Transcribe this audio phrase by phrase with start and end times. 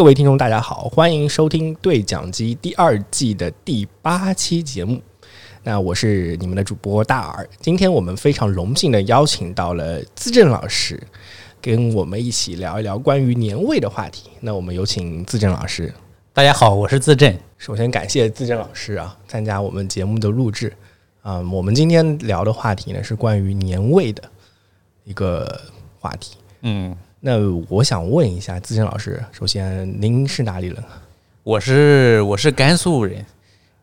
[0.00, 4.98] 各位听众，大家好，欢迎收听对讲机第二季的第八期节目。
[5.62, 10.98] 那我是你们的主播大耳，今天我们非常荣幸的邀请到了资正老师，
[11.60, 14.30] 跟我们一起聊一聊关于年味的话题。
[14.40, 15.92] 那我们有请资正老师。
[16.32, 17.38] 大家好，我是资正。
[17.58, 20.72] 首先感谢资正老师啊，参加我们节目的录制。
[21.20, 24.22] 啊，我们今天聊的话题呢是关于年味的
[25.04, 25.60] 一个
[25.98, 26.38] 话题。
[26.62, 27.38] 嗯，那
[27.68, 30.76] 我想问一下资深老师，首先您是哪里人？
[31.42, 33.24] 我是我是甘肃人，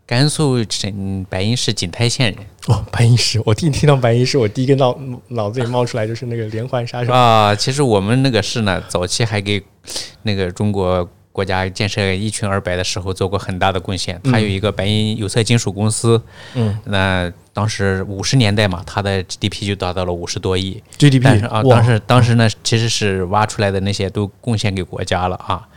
[0.07, 2.45] 甘肃省白银市景泰县人。
[2.67, 7.53] 哦，白银市，我第一听到白银市，我第一个脑脑子里冒出来就是那个连环杀手啊。
[7.53, 9.63] 其实我们那个市呢，早期还给
[10.23, 11.07] 那个中国。
[11.37, 16.19] 国家建设一穷二白的时候做过很大的贡献，他有一个白银有色金属公司，
[16.55, 20.81] 嗯，那当时五十年代嘛，它的 GDP 就达到了五十多亿。
[20.97, 25.67] GDP，但是啊，当时当时呢，其实是挖出来的那些都贡献给国家了啊，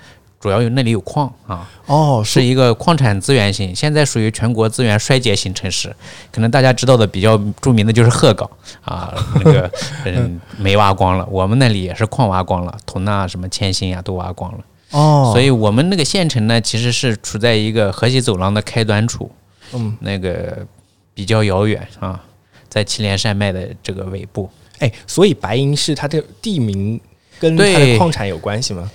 [0.41, 2.43] 主要有那里有矿啊，哦，是。
[2.43, 5.95] 一个矿产资源型，现在属于全国资源衰竭型城市，
[6.33, 8.49] 可能大家知道的比较著名的就是鹤岗
[8.83, 9.13] 啊，
[9.45, 9.71] 那个
[10.09, 14.59] 嗯煤挖光了，我们那里也是矿挖光了，铜啊什么铅锌啊都挖光了。
[14.91, 19.31] 哦，所以我们那个县城呢，其实是处在一个河西走廊的开端处，
[19.73, 20.67] 嗯，那个
[21.15, 22.21] 比较遥远啊，
[22.69, 24.51] 在祁连山脉的这个尾部。
[24.79, 27.01] 哎，所以白银市它的地名
[27.39, 28.91] 跟它的矿产有关系吗？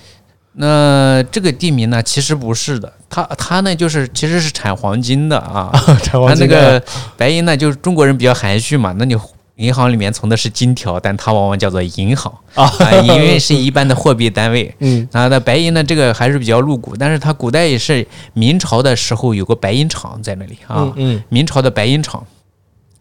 [0.52, 5.70] 那这个地名呢，其实不是的，它它呢就是其实是产黄金的啊，
[6.02, 6.46] 产黄金。
[6.46, 6.82] 那个
[7.16, 9.16] 白银呢，就是中国人比较含蓄嘛，那你。
[9.56, 12.70] 银行里面存的是金条，但它往往叫做银行啊，
[13.02, 14.74] 因为是一般的货币单位。
[14.80, 20.92] 嗯，它的白银呢，这个还是比较露骨，但是它古代也是明朝的时候有个白银厂在那里啊。
[20.96, 22.26] 嗯，明朝的白银厂，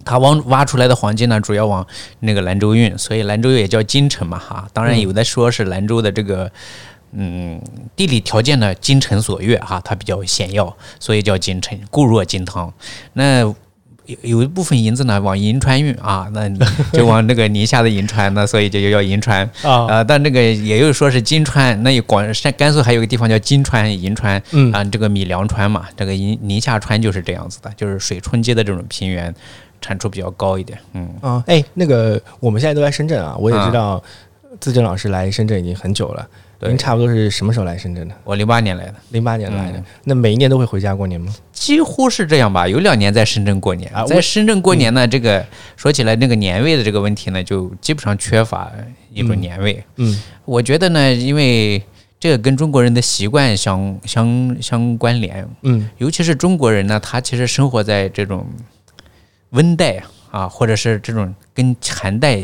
[0.06, 1.86] 它往挖出来的黄金呢，主要往
[2.22, 4.66] 那个兰州运，所以兰州也叫金城嘛哈。
[4.72, 6.50] 当然有的说是兰州的这个
[7.12, 7.62] 嗯
[7.98, 12.74] 地理条件呢，金城所悦哈，它比较险要，所以叫金城，固若金汤。
[13.12, 13.54] 那
[14.06, 16.50] 有有一部分银子呢往银川运啊， 那
[16.92, 20.04] 就往那个宁夏的银川，那所以就叫银川啊。
[20.04, 29.34] 但那个也有说是金川，那广山甘肃还有个地方叫金川银川，嗯啊，这个米粮川嘛，这个宁宁夏川就是这样子的，就是水冲击的这种平原，
[29.82, 30.78] 产出比较高一点。
[30.94, 34.02] 嗯啊，哎，那个我们现在都在深圳啊，我也知道
[34.60, 36.28] 自正老师来深圳已经很久了。
[36.62, 38.16] 您差不多是什么时候来深圳的？
[38.24, 39.84] 我零八年来的，零八年来的。
[40.04, 41.32] 那每一年都会回家过年吗？
[41.52, 43.92] 几乎是这样吧，有两年在深圳过年。
[43.94, 45.46] 啊在深圳过年呢，这个
[45.76, 48.72] 说起来那个年味的这个问题呢，就基本上缺乏
[49.14, 49.84] 一种年味。
[49.98, 51.84] 嗯，我觉得呢，因为
[52.20, 55.48] 这个跟中国人的习惯相相相关联。
[55.62, 58.46] 嗯，尤其是中国人呢，他其实生活在这种
[59.52, 60.02] 温带
[60.32, 62.42] 啊，或者是这种跟寒带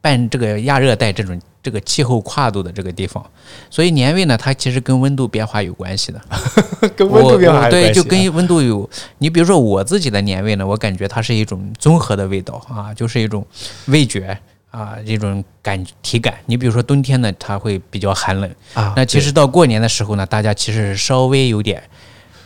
[0.00, 1.38] 半这个亚热带这种。
[1.68, 3.22] 这个气候跨度的这个地方，
[3.68, 6.18] 所以年味呢，它其实跟温度变化有关系的。
[6.96, 8.88] 跟温度变化对，就跟温度有。
[9.18, 13.46] 你比如说我自己的年味呢，我感觉它是一种综合的味道啊，就是一种
[13.88, 14.38] 味觉
[14.70, 16.32] 啊，一种感体感。
[16.46, 18.94] 你比如说冬天呢，它会比较寒冷啊。
[18.96, 21.82] 那其实到过年的时候呢，大家其实稍微有点。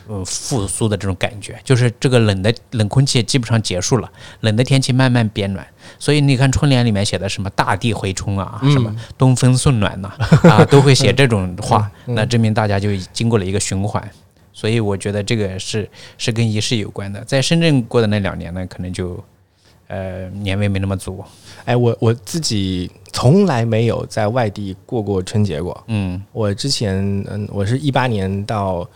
[0.08, 5.64] 呃，复苏的这种感觉，就是这个冷的冷空气基本上结束了，冷的天气慢慢变暖，
[5.98, 10.12] 所以你看春联里面写的什么“大地回春”啊，什么“东风送暖”呐，
[10.50, 14.10] 啊，都会写这种话，那证明大家就经过了一个循环。
[14.52, 15.88] 所以我觉得这个是
[16.18, 17.24] 是跟仪式有关的。
[17.24, 19.22] 在深圳过的那两年呢，可能就
[19.86, 21.24] 呃年味没那么足。
[21.64, 25.82] 哎，我我自己从来没有在外地过过春节过。
[25.86, 28.88] 嗯，我之前嗯，我是一八年到。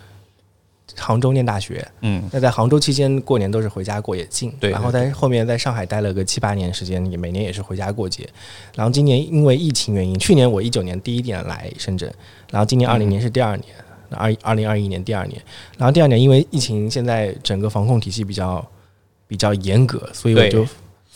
[0.99, 4.71] 杭州念大学，嗯，那在杭州期间过年都是回家过也近，对。
[4.71, 8.29] 然后在后面在上海待了个七八年时间，也每年也是回家过节。
[8.75, 12.13] 然后今年因为疫情原因，去年我一九年第一年来深圳，
[12.51, 13.69] 然后今年二零年是第二年，
[14.11, 15.41] 二二零二一年第二年。
[15.77, 18.67] 然后第二年因为疫情，现在整个防控体系比较
[19.29, 20.67] 比较严格，所以我就。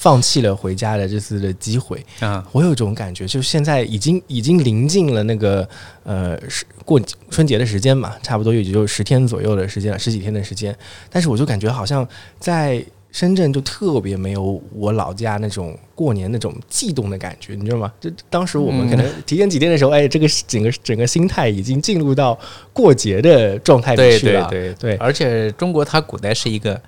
[0.00, 2.43] 放弃了回家的这次的机会啊！
[2.52, 5.69] 我有种感觉，就是现在已经已经临近了那个
[6.05, 6.41] 呃
[6.87, 6.99] 过
[7.29, 10.75] 春节的时间嘛，差不多也就十天左右的时间了，十几天的时间。
[11.11, 12.08] 但是我就感觉好像
[12.38, 12.82] 在
[13.12, 17.93] 深圳就特别没有我老家那种过年那种悸动的感觉，你知道吗？
[18.00, 22.38] 就当时我们可能提前几天的时候，哎，这个整个整个心态已经进入到
[22.73, 24.49] 过节的状态里去了。
[24.49, 26.81] 对对对，而且中国它古代是一个。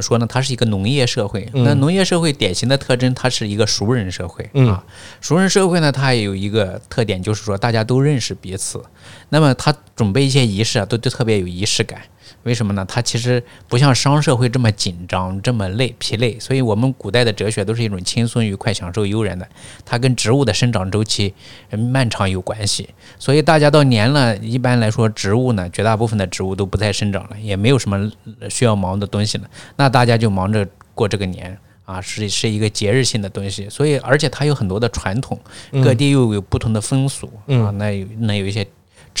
[0.00, 0.26] 说呢？
[0.26, 1.48] 它是一个农业社会。
[1.52, 4.84] 那农业社会典型的特征，它是一个熟人社会啊。
[5.20, 8.82] 熟人社会呢，它也有一个特点，就是说大家都认识彼此。
[9.30, 12.00] 那么他准备一些仪式啊，都都特别有仪式感。
[12.44, 12.86] 为什么呢？
[12.88, 16.38] 它其实不像商社会这么紧张、这么累、疲累。
[16.40, 19.46] 所以，我们古代的哲学都是一种轻松、愉快、享受、悠然的。
[19.84, 21.34] 它跟植物的生长周期
[21.70, 22.88] 漫长有关系。
[23.18, 28.10] 所以，大家到年了，一般来说，植物呢，绝大部分的植物都不再生长了，也没有什么
[28.48, 29.44] 需要忙的东西了。
[29.76, 33.68] 那大家就忙着过这个年啊，是是一个节日性的东西。
[33.68, 35.38] 所以，而且它有很多的传统，
[35.84, 37.68] 各地又有不同的风俗啊。
[37.72, 38.66] 那有那有一些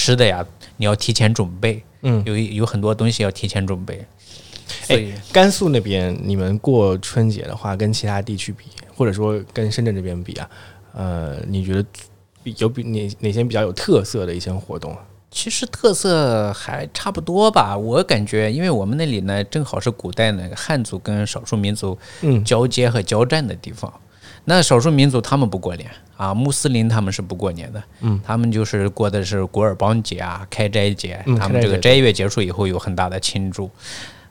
[0.00, 0.42] 吃的呀，
[0.78, 1.82] 你要提前准备。
[2.00, 4.02] 嗯，有有很多东西要提前准备。
[4.88, 8.64] 哎，甘肃那边你们过春节的话，跟其他地区比，
[8.96, 10.50] 或者说跟深圳这边比啊，
[10.94, 11.84] 呃，你觉得
[12.56, 14.96] 有比哪哪些比较有特色的一些活动？
[15.30, 17.76] 其实特色还差不多吧。
[17.76, 21.98] 我感觉，因为我们那里呢，正好是古代那个汉族跟少数民族
[22.42, 23.92] 交接和交战的地方。
[24.44, 33.70] 那少数民族他们不过年啊，穆斯林他们是不过年的，嗯，他们就是过的是古尔邦节啊、开斋节，他们这个斋月结束以后有很大的庆祝。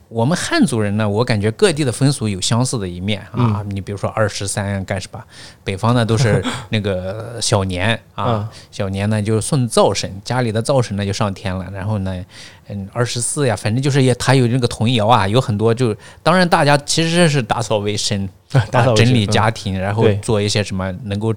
[0.10, 3.64] 我们汉族人呢，我感觉各地的风俗有相似的一面啊。
[3.70, 5.24] 你比如说二十三干什么？
[5.64, 11.70] 北方呢都是 那个小年啊，小年呢就是送灶神，家里的灶神呢就上天了。
[11.72, 12.26] 然后呢，
[12.68, 18.28] 嗯，二十四呀，反正就是也他有那个童谣啊，有很多就当然大家其实是打扫卫生，
[18.72, 21.32] 打扫整理家庭，然后做一些什么能够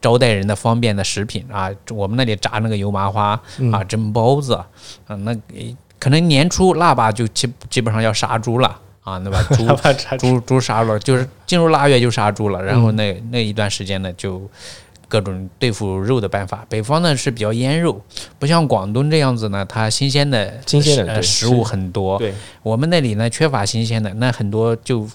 [0.00, 1.70] 招待人的方便的食品啊。
[1.90, 3.38] 我们那里炸那个油麻花
[3.70, 4.66] 啊，蒸包子啊，
[5.16, 5.36] 那。
[6.04, 9.42] 可能年初腊八就基基本上要杀猪了啊，对吧？
[10.18, 12.62] 猪猪猪杀了，就是进入腊月就杀猪了。
[12.62, 14.42] 然后那那一段时间呢，就
[15.08, 16.62] 各种对付肉的办法。
[16.68, 17.98] 北方呢是比较腌肉，
[18.38, 22.18] 不像广东这样子呢，它新鲜的新鲜的食物很多。
[22.18, 25.08] 对，我们那里呢缺乏新鲜的，那很多就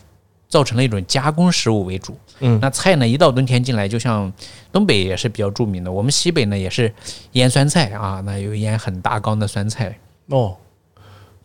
[0.48, 2.18] 造成了一种加工食物为主。
[2.40, 4.34] 嗯，那菜呢一到冬天进来，就像
[4.72, 6.92] 东北也是比较著名的，我们西北呢也是
[7.34, 9.96] 腌酸菜啊，那有腌很大缸的酸菜
[10.30, 10.58] 哦。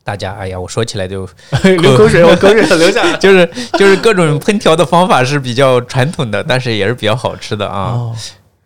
[0.04, 1.26] 大家，哎呀，我说起来就
[1.80, 3.16] 流口水，我口水流下来。
[3.18, 8.12] 就是就是各种烹调的方法是比较传统的，但是也是比较好吃的啊。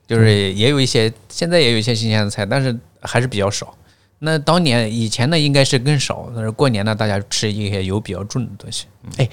[0.06, 3.72] 就是也有一些，现在也有一些新鲜的菜，但是还是比较少。
[4.20, 6.28] 那当年以前呢，应该是更少。
[6.34, 8.86] 但是过年呢，大家吃一些油比较重的东西。
[9.18, 9.28] 哎，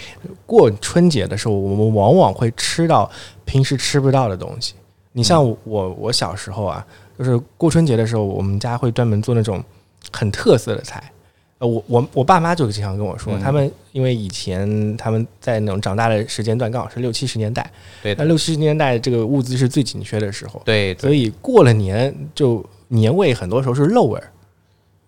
[0.45, 3.09] 过春节的时候，我们往往会吃到
[3.45, 4.75] 平时吃不到的东西。
[5.13, 6.85] 你像我，我小时候啊，
[7.17, 9.63] 就是过春节的时候，我们家会专门做那种
[10.11, 11.01] 很特色的菜。
[11.59, 17.69] 呃，我我我爸妈就经常跟我说，他们因为以前他们在那种长大的时间段刚好是六七十年代，
[18.03, 24.31] 对，那六七十年代这个物资是最紧缺的时候，对，所以过了年就年味很多时候是肉味儿。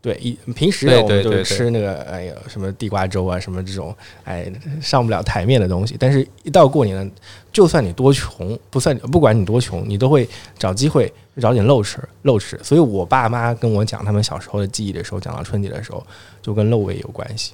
[0.08, 3.94] 对，一平时我们就是吃那个，哎呀，什么地瓜粥啊，什么这种，
[4.24, 4.50] 哎，
[4.82, 5.98] 上不了台面的东西。
[6.00, 7.12] 但是，一到过年了，
[7.52, 10.26] 就算你多穷，不算不管你多穷，你都会
[10.58, 12.58] 找机会找点肉吃，肉吃。
[12.64, 16.02] 所以我爸妈跟我讲他们小时候的记忆的时候，讲到春节的时候，
[16.42, 17.52] 就跟肉味有关系。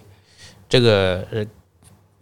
[0.70, 1.26] 这个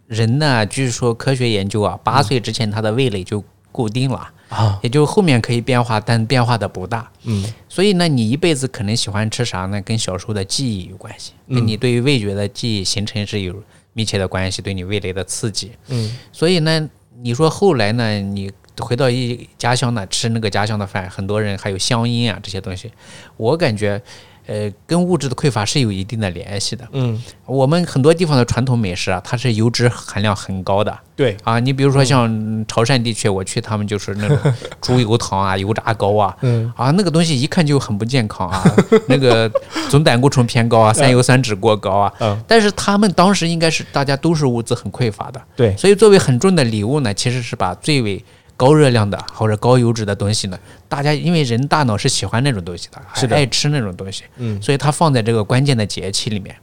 [0.06, 4.32] 人呢，据说科学研究啊，八岁之前他的味蕾就固定了。
[4.52, 7.10] 啊，也就后面可以变化，但变化的不大。
[7.24, 9.80] 嗯，所以呢，你一辈子可能喜欢吃啥呢？
[9.82, 13.62] 跟小时候的记忆有关系，跟你对于味觉的记忆形成是有
[13.94, 15.72] 密切的关系，对你味蕾的刺激。
[15.88, 16.88] 嗯，所以呢，
[17.22, 22.92] 你说后来呢，你回到一家乡呢，吃那个家乡的饭，很多人还有乡音啊这些东西，
[23.36, 24.02] 我感觉。
[24.46, 26.86] 呃，跟物质的匮乏是有一定的联系的。
[26.92, 30.98] 嗯，我们很多地方的传统美食啊，它是油脂含量很高的。
[31.14, 32.28] 对啊，你比如说像
[32.66, 34.38] 潮汕地区，我去他们就是那种
[34.80, 38.64] 猪油糖啊、 油炸糕啊，嗯啊，那个东西一看就很不健康啊，
[39.06, 39.50] 那个
[39.88, 42.12] 总胆固醇偏高啊，三油三脂过高啊。
[42.18, 45.40] 嗯，但是他们当时应该是大家都是物资很匮乏的。
[45.54, 48.24] 对，所以作为很重的礼物呢，其实是把最为。
[48.56, 50.58] 高热量的或者高油脂的东西呢？
[50.88, 56.54] 大家因为人大脑是喜欢那种东西的，是爱吃那种东西，嗯，所以它放在这个关键的节气里面。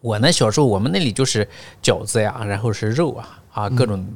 [0.00, 1.48] 我呢，小时候我们那里就是
[1.82, 4.06] 饺子呀，然后是肉啊啊，各种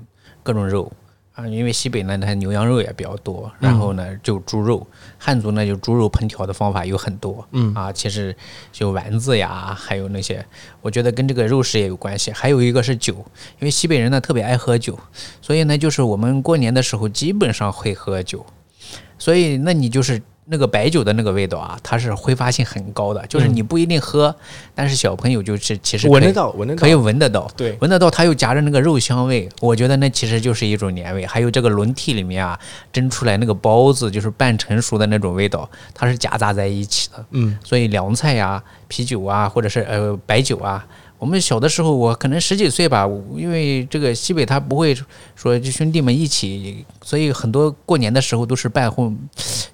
[0.42, 0.90] 各种肉。
[1.34, 4.86] 啊，因为西北呢，它牛羊肉也比较多，然后呢，就猪肉。
[5.18, 8.36] 汉族呢，就猪肉烹调的方法有很多，嗯啊，其实
[8.70, 10.44] 就丸子呀，还有那些，
[10.80, 12.30] 我觉得跟这个肉食也有关系。
[12.30, 13.14] 还有一个是酒，
[13.58, 14.98] 因为西北人呢特别爱喝酒，
[15.40, 18.44] 所以呢，就是我们过年的时候基本上会喝酒，
[19.18, 20.20] 所以那你就是。
[20.46, 24.34] 那个白酒的那个味道啊，它是挥发性很高的，就是你不一定喝，
[24.74, 31.24] 但是小朋友就是其实闻得到，闻得到，可以闻得到，对，闻得到，它又夹着那个肉香味，我觉得那其实就是一种年味。
[31.24, 32.58] 还有这个轮屉里面啊，
[32.92, 37.24] 蒸出来那个包子，就是半成熟的那种味道，它是夹杂在一起的。
[37.30, 40.84] 嗯，所以凉菜呀、啤酒啊，或者是呃白酒啊。
[41.22, 44.92] 我们小的时候，我可能十几岁吧，因为这个西北他不会
[45.36, 49.16] 说就兄弟们一起，所以很多过年的时候都是半混，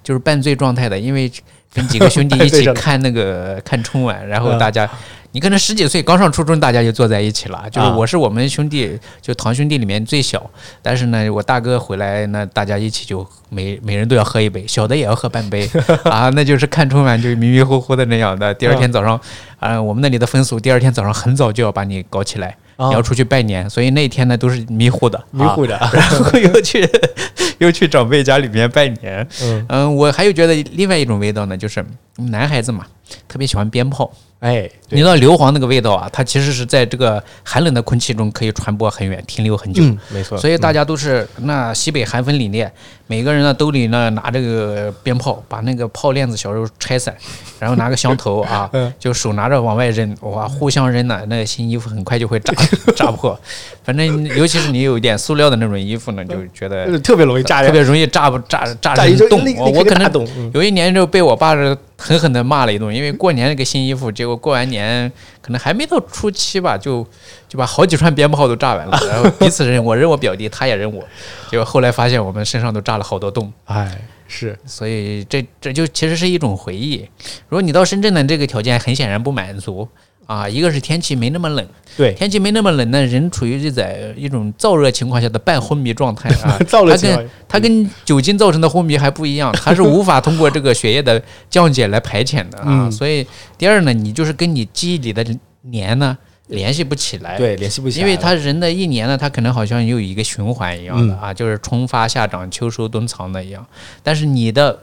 [0.03, 0.99] 就是半醉状态的。
[0.99, 1.31] 因为
[1.73, 4.87] 跟几个兄弟一起 看那个看春晚，然后大家。
[5.31, 7.63] 你可能十几岁刚上初中，大家就坐在一起了。
[7.71, 10.49] 就是啊我是我们兄弟，就堂兄弟里面最小，
[10.81, 15.69] 但是呢，我大哥回来，那大家一起就每每人都要喝一杯，小的也要喝半杯
[16.05, 18.51] 啊，那就是看春晚就迷迷糊糊的那样的。
[18.55, 19.19] 第二天早上，
[19.59, 26.89] 啊、我们那里的风俗，第二天早上很早就要把你搞起来，啊你要出去拜年，所以那天呢都是迷糊的，迷糊的，啊然后 又去
[27.59, 29.27] 又去长辈家里面拜年。
[29.43, 32.87] 嗯，嗯，我还有觉得另外一种味道呢，就是男孩子嘛，
[33.27, 34.11] 特别喜欢鞭炮。
[34.39, 39.83] 哎，你知道硫磺那个味道啊，它其实是在这个寒冷的空气中可以传播很远，停留很久。
[39.83, 42.69] 嗯，没错，所以大家都是那西北寒风凛冽，
[43.09, 47.11] 每个人呢兜里呢拿这个鞭炮，把那个炮链子小时候拆散，
[47.59, 52.53] 然后拿个香头啊， 就手拿着往外扔，哇，互相扔呢，那个新衣服很快就会炸
[52.95, 53.37] 炸破。
[53.83, 65.11] 反正尤其是你有一点塑料的那种衣服呢，就觉得 特别容易炸，特别容易炸不炸炸炸一洞我我可能有一年就被我爸是狠狠的骂了一顿，因为过年那个新衣服，结果过完年
[65.49, 67.03] 可能还没到初期吧，就
[67.47, 71.03] 就把好几串鞭炮都炸完了， 然后彼此认，我认我表弟，他也认我，
[71.49, 76.99] 结果后来发现我们身上都炸了好多洞，哎，是所以这这就其实是一种回忆。
[77.47, 79.89] 如果你到深圳呢，这个条件很显然不满足。
[80.29, 81.67] 啊，一个是天气没那么冷，
[81.97, 91.19] 对，天气没那么冷呢，人处于在一种燥热情况下的半昏迷状态啊 燥热它情况跟它跟酒精造成的昏迷还不一样，它是无法通过这个血液的
[91.49, 92.65] 降解来排遣的啊。
[92.67, 93.25] 嗯所以
[93.57, 95.25] 第二呢，你就是跟你记忆里的
[95.61, 96.15] 年呢
[96.49, 97.35] 联系不起来。。
[97.35, 103.65] 对，联系不起来因，为他人的一年呢，他可能好像有一个循环一样的嗯啊，就是春发夏长秋收冬藏的一样。
[104.03, 104.77] 但是你的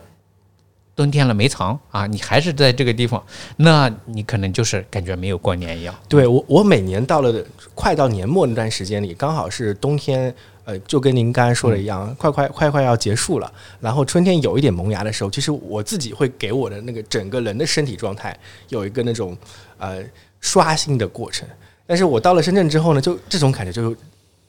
[0.96, 3.22] 冬天了没藏啊，你还是在这个地方，
[3.56, 5.94] 那你可能就是感觉没有过年一样。
[6.08, 10.34] 对我，我每年到了快到年末那段时间里，刚好是冬天，
[10.64, 18.34] 呃，就跟您刚才说的一样，快快快快要结束了，然后春天有一点萌芽的时候，其实我自己会给我的那个整个人的身体状态
[18.70, 19.36] 有一个那种
[19.76, 20.02] 呃
[20.40, 21.46] 刷新的过程。
[21.86, 23.94] 但是我到了深圳之后呢，就这种感觉就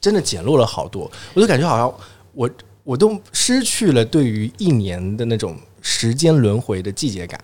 [0.00, 1.94] 真的减弱了好多，我就感觉好像
[2.32, 2.48] 我
[2.84, 5.54] 我都失去了对于一年的那种
[5.90, 7.40] 时间轮回的季节感。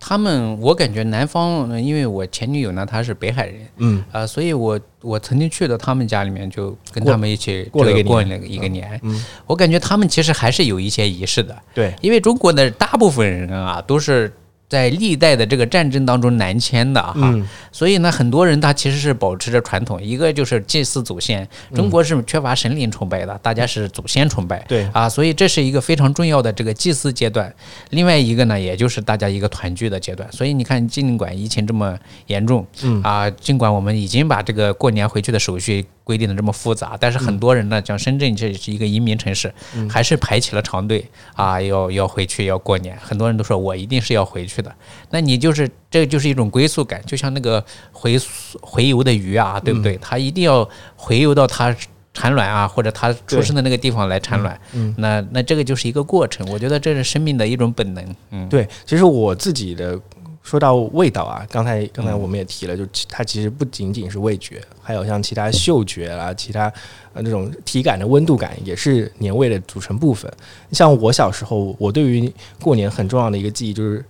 [0.00, 4.02] 他们，我感觉南方，呃因为我前女友呢，她是北海人，嗯。
[4.10, 8.98] 啊、所以我我曾经去到他们家里面，就跟他们一起过了一个过了一个年。
[9.02, 14.32] 嗯，我感觉他们其实还是有一些仪式的，对，因为中国的大部分人啊都是
[14.68, 17.48] 在历代的这个战争当中南迁的哈，嗯。
[17.70, 24.88] 所以呢，很多人他其实是保持着传统，一个就是祭祀祖先，中国是缺乏神灵崇拜的，大家是祖先崇拜，对。
[24.92, 27.52] 啊，所以这是一个非常重要的这个祭祀阶段。
[27.90, 30.30] 另外一个呢，也就是大家一个团聚的阶段。
[30.32, 33.02] 所以你看，尽管疫情这么严重，嗯。
[33.02, 39.52] 啊，尽管我们已经把这个过年回去的手续规定的这么复杂，但是很多人呢，像深圳这是一个移民城市，
[39.88, 42.96] 还是排起了长队啊，要要回去要过年。
[43.02, 44.72] 很多人都说我一定是要回去的，
[45.10, 49.98] 那你就是这就是一种归宿感，就像那个回溯洄游的鱼啊，对不对？
[50.00, 51.74] 它一定要回游到它
[52.12, 54.60] 产卵啊，或者它出生的那个地方来产卵。
[54.74, 58.16] 嗯那那这个就是一个过程，我觉得这是生命的一种本能。
[58.30, 59.98] 嗯，对，其实我自己的
[60.44, 66.72] 说到味道啊，刚才刚才我们也提了，就它其实不仅仅是味觉，还有像其他嗅觉啦，其他
[67.14, 70.30] 呃那种体感的温度感也是年味的组成部分。
[70.70, 74.04] 像我小时候，我对于过年很重要的一个记忆就是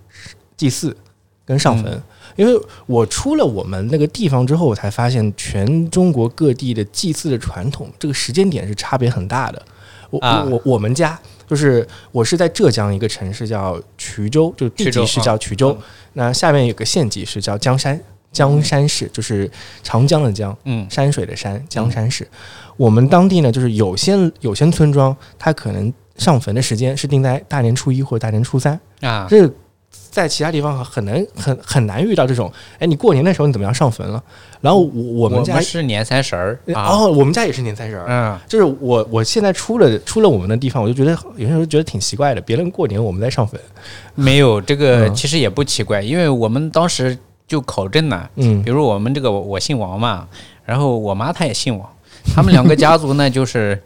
[0.57, 0.95] 祭祀
[1.45, 2.03] 跟上坟。
[2.35, 9.65] 因为我出了我们那个地方之后，我才发现全中国各地的祭祀的传统，这个时间点是差别很大的。
[10.09, 15.83] 我、啊我我们家就是我是在浙江一个城市叫衢州，就地级市叫衢州，嗯。
[16.13, 17.99] 那下面有个县级市叫江山，
[18.31, 19.49] 江山市就是
[19.83, 20.87] 长江的江，嗯。
[20.89, 22.27] 山水的山，江山市。
[22.77, 29.49] 我们当地呢，就是有些有些村庄，它可能上坟的时间是定在大年初一或者大年初三，啊，这
[30.11, 32.51] 在其他地方很难很很难遇到这种。
[32.79, 34.23] 哎，你过年的时候你怎么样上坟了？
[34.61, 38.05] 然后我我我们家是年三十儿啊，哦，我们家也是年三十儿。
[38.07, 42.41] 嗯，就是我，我现在出了出了我们的地方，我就觉得有些时候觉得挺奇怪的。
[42.41, 43.59] 别人过年我们在上坟，
[44.15, 47.15] 没有这个嗯其实也不奇怪，因为我们当时
[47.47, 50.27] 就考证呢，嗯比如我们这个我我姓王嘛，
[50.63, 51.87] 然后我妈她也姓王，
[52.33, 53.79] 他们两个家族呢就是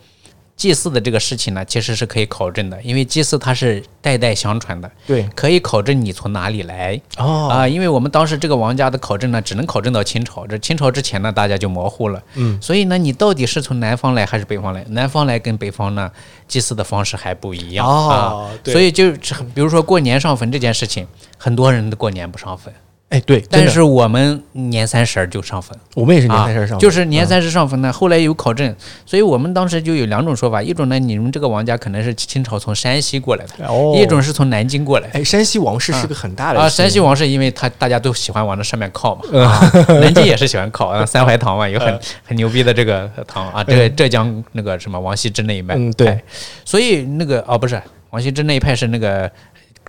[0.60, 14.84] 祭祀的这个事情呢，其实是可以考证的，因为祭祀它是代代相传的，对可以考证你从哪里来哦啊、因为我们当时这个王家的考证呢，只能考证到清朝，这清朝之前呢，大家就模糊了，嗯，所以呢，你到底是从南方来还是北方来？
[14.90, 16.12] 南方来跟北方呢，
[16.46, 19.14] 祭祀的方式还不一样、哦啊，所以就
[19.56, 22.74] 比如说过年上坟这件事情，很多人都过年不上坟。
[23.10, 25.76] 哎，对，但是我们年三十儿就上坟。
[25.96, 27.28] 我们也是年三十上、啊，就是年嗯。
[27.28, 27.92] 三十上坟呢。
[27.92, 33.96] 后来有考证，所以我们当时就有两种说法，一种呢，你们这个王家可能是清朝从山西过来的，哦。
[33.98, 35.20] 一种是从南京过来的。
[35.20, 39.44] 哎，山西王室是个很大的啊，姓山西王室因为他大家都喜欢往那上面靠嘛， 嗯。
[39.44, 46.10] 啊，南京也是喜欢靠，啊， 三槐堂嘛，有很很牛逼的这个堂啊，这个浙江那个什么王羲之那一脉，嗯对。
[46.10, 46.24] 哎，
[46.64, 49.30] 所以那个哦不是王羲之那一派是那个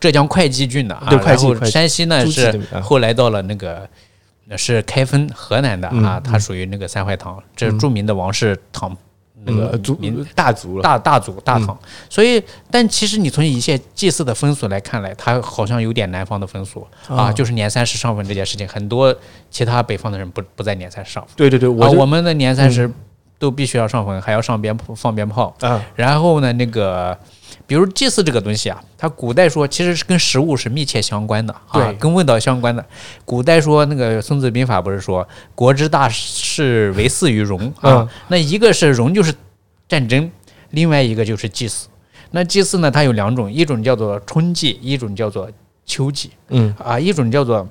[0.00, 3.88] 浙江会稽郡的啊，然后山西呢是后来到了那个。
[4.52, 8.96] 那是开封河南的嗯啊，它属于那个三槐堂，这是著名的王氏堂，
[9.44, 11.78] 那个嗯族民大族了，大大族大唐，
[12.08, 19.14] 所以但其实你从一些祭祀的风俗来看来，它好像有点南方的风俗啊，哦就是年三十上坟这件事情，很多
[19.52, 22.90] 其他北方的人不不在年三十上坟，对对对，我们的年三十
[23.38, 27.16] 都必须要上坟，还要上鞭炮放鞭炮，嗯然后呢，那个
[27.70, 32.84] 比如祭祀这个东西啊，它古代说其实是跟食物是密切相关的啊对，跟味道相关的。
[33.24, 35.24] 古代说那个《孙子兵法》不是说
[35.54, 39.32] “国之大事，为祀于戎”啊嗯，那一个是戎就是
[39.88, 40.28] 战争，
[40.70, 41.86] 另外一个就是祭祀。
[42.32, 45.48] 那祭祀呢，它有两种，一种叫做春祭，一种叫做
[45.86, 47.68] 秋祭嗯，啊，一种叫做。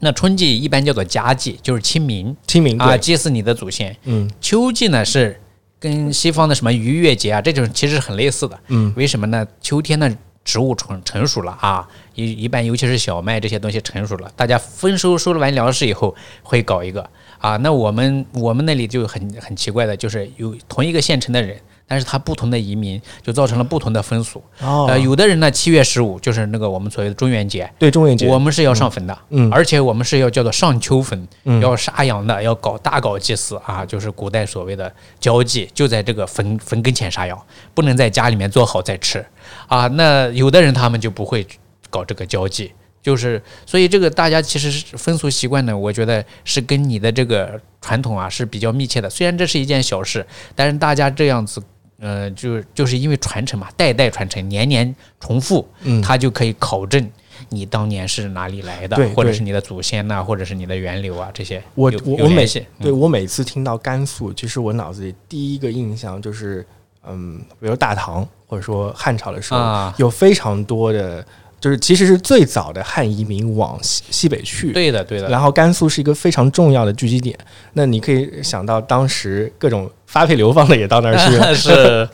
[0.00, 3.96] 那春祭一般叫做家祭，就是清明啊，清明啊，祭祀你的祖先。
[4.06, 5.40] 嗯秋季呢是
[5.80, 8.56] 跟西方的什么逾越节啊，这种其实很类似的。
[8.68, 9.44] 嗯为什么呢？
[9.60, 17.08] 秋天呢，植物成成熟了啊，一一般尤其是小麦这些东西成熟了，大家丰收收了完粮食以后会搞一个
[17.38, 17.56] 啊。
[17.56, 21.58] 那我们我们那里就很很奇怪的，就是有同一个县城的人。
[21.90, 24.40] 但是他不同的移民，就造成了不同的风俗。
[24.60, 37.36] 哦呃，有的人呢，七月十五就是那个我们所谓的中元节，对中元节，我们是要上坟的，嗯而且我们是要叫做上秋坟，嗯要杀羊的，要搞大搞祭祀啊，就是古代所谓的交际，就在这个坟坟跟前杀羊，
[37.74, 39.26] 不能在家里面做好再吃
[39.66, 39.88] 啊。
[39.88, 41.44] 那有的人他们就不会
[41.90, 49.10] 搞这个交际，就是所以这个大家其实是风俗习惯呢，我觉得是跟你的这个传统啊是比较密切的。
[49.10, 51.60] 虽然这是一件小事，但是大家这样子。
[52.00, 56.00] 呃，就是就是因为传承嘛，代代传承，年年重复，嗯。
[56.00, 57.08] 它就可以考证
[57.50, 62.66] 你当年是哪里来的或者是你的祖先呐、或者是你的源流啊，这些我我我每有联系。
[62.78, 62.84] 嗯。
[62.84, 66.66] 对我每次听到甘肃，其实我脑子里第一个印象就是，
[67.06, 69.94] 嗯，比如大唐或者说汉朝的时候，啊。
[69.98, 71.24] 有非常多的，
[71.60, 74.72] 就是其实是最早的汉移民往西西北去。
[74.72, 77.38] 对的，对的，然后甘肃是一个非常重要的聚集点，
[77.74, 81.54] 那你可以想到当时各种发配流放的也到那儿去了。
[81.54, 82.08] 是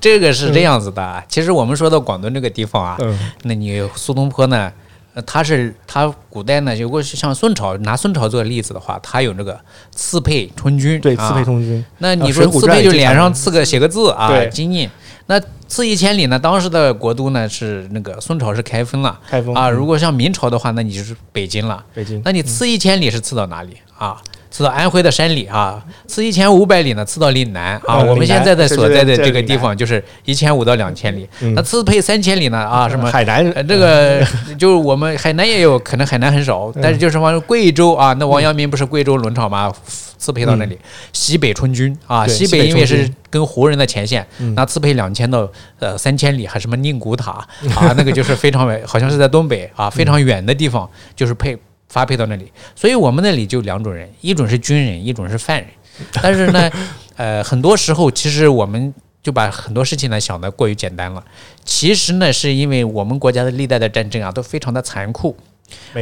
[0.00, 1.24] 这个是这样子的啊。
[1.28, 4.72] 其实我们说到广东这个地方啊，嗯那你苏东坡呢？
[5.14, 9.58] 呃他是他古代呢，如果是像宋朝拿宋朝做例子的话，他有这个
[9.90, 11.82] 刺配充军，对，啊刺配充军。
[11.96, 14.90] 那你啊说刺配就脸上刺个写个字啊，对金印。
[15.28, 16.38] 那刺一千里呢？
[16.38, 19.20] 当时的国都呢是那个宋朝是开封了啊。
[19.30, 21.82] 开封啊如果像明朝的话，那你就是北京了。
[21.94, 24.18] 北京，那你刺一千里是刺到哪里啊？
[24.56, 28.00] 刺到安徽的山里啊，刺一千五百里呢，刺到岭南啊。
[28.00, 31.28] 嗯我们现在的所在的这个地方就是一千五到两千里。
[31.40, 32.88] 嗯那刺配三千里呢啊？
[32.88, 33.06] 什么？
[33.12, 34.26] 海南呃，这个
[34.58, 39.70] 就是我们海南也有可能，海南很少，但是就是往贵州啊，那王阳明不是贵州轮场吗？
[40.16, 40.78] 刺配到那里，
[41.12, 45.46] 西北春军啊，西西北因为是跟胡人的前线，那刺配两千到
[45.78, 47.32] 呃三千里，还什么宁古塔
[47.74, 51.54] 啊，那个就是非常远，好像是在东北啊，非常远的地方，就是配
[51.96, 52.52] 发配到那里。
[52.74, 55.70] 所以我们那里就两种人，一种是军人，一种是犯人。
[56.12, 56.70] 但是呢，
[57.16, 61.24] 呃，很多时候其实我们就把很多事情呢想得过于简单了。
[61.64, 65.34] 其实呢，是因为我们国家的历代的战争啊都非常的残酷，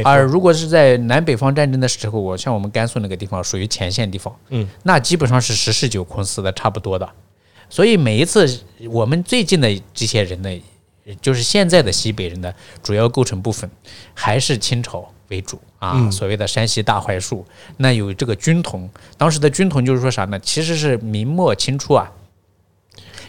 [0.03, 7.09] 而如果是在南北方战争的时候，我像我们甘肃那个地方属于前线地方，嗯，那基本上是十室九空死的差不多的。
[7.69, 8.59] 所以每一次
[8.91, 10.61] 我们最近的这些人呢，
[11.21, 12.53] 就是现在的西北人的
[12.83, 13.69] 主要构成部分
[14.13, 16.11] 还是清朝为主啊，嗯。
[16.11, 17.45] 所谓的山西大槐树，
[17.77, 20.39] 那有这个军统，当时的军统就是说啥呢？
[20.39, 22.11] 其实是明末清初啊，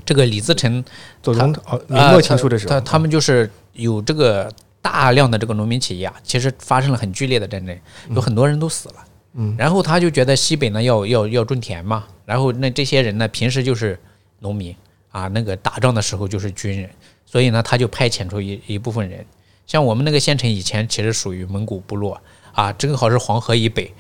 [0.05, 0.85] 这个李自成
[1.23, 7.79] 左宗哦，明啊末清初的时候，他他们就是有这个大量的这个农民起义啊，其实发生了很剧烈的战争，
[8.11, 8.95] 有很多人都死了。
[9.35, 9.55] 嗯。
[9.59, 13.99] 然后他就觉得西北呢要要要种田嘛，然后那这些人呢平时就是
[14.41, 14.75] 农民
[15.11, 16.91] 啊，那个打仗的时候就是军人，
[17.25, 19.25] 所以呢他就派遣出一一部分人，
[19.67, 22.21] 像我们那个县城以前其实属于蒙古部落
[22.53, 23.93] 啊，正好是黄河以北，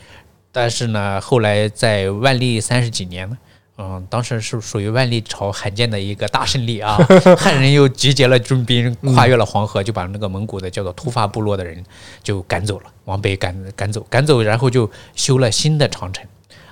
[0.53, 3.37] 但是呢后来在万历三十几年呢。
[3.79, 6.97] 嗯，当时是属于万历朝罕见的一个大胜利啊！
[7.37, 11.85] 汉人又集结了军兵，跨越了黄河，就把那个蒙古的叫做突发部落的人
[12.23, 16.25] 就赶走了，往北赶赶走，赶走，然后就修了新的长城，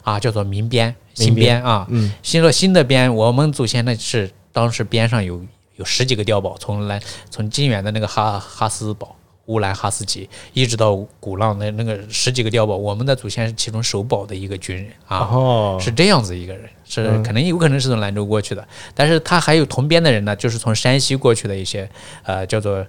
[0.03, 3.15] 啊，叫做民边新民边边啊，嗯修了新的边。
[3.15, 5.45] 我们祖先呢是当时边上有
[5.77, 21.91] 有十几个碉堡，从来从晋远的那个哈哈斯堡乌兰哈斯吉，一直到古浪的那个十几个碉堡，我们的祖先是其中守堡的一个军人啊，哦，是这样子一个人，是嗯可能有可能是从兰州过去的，但是他还有同边的人呢，就是从山西过去的一些，
[22.23, 22.87] 呃，叫做。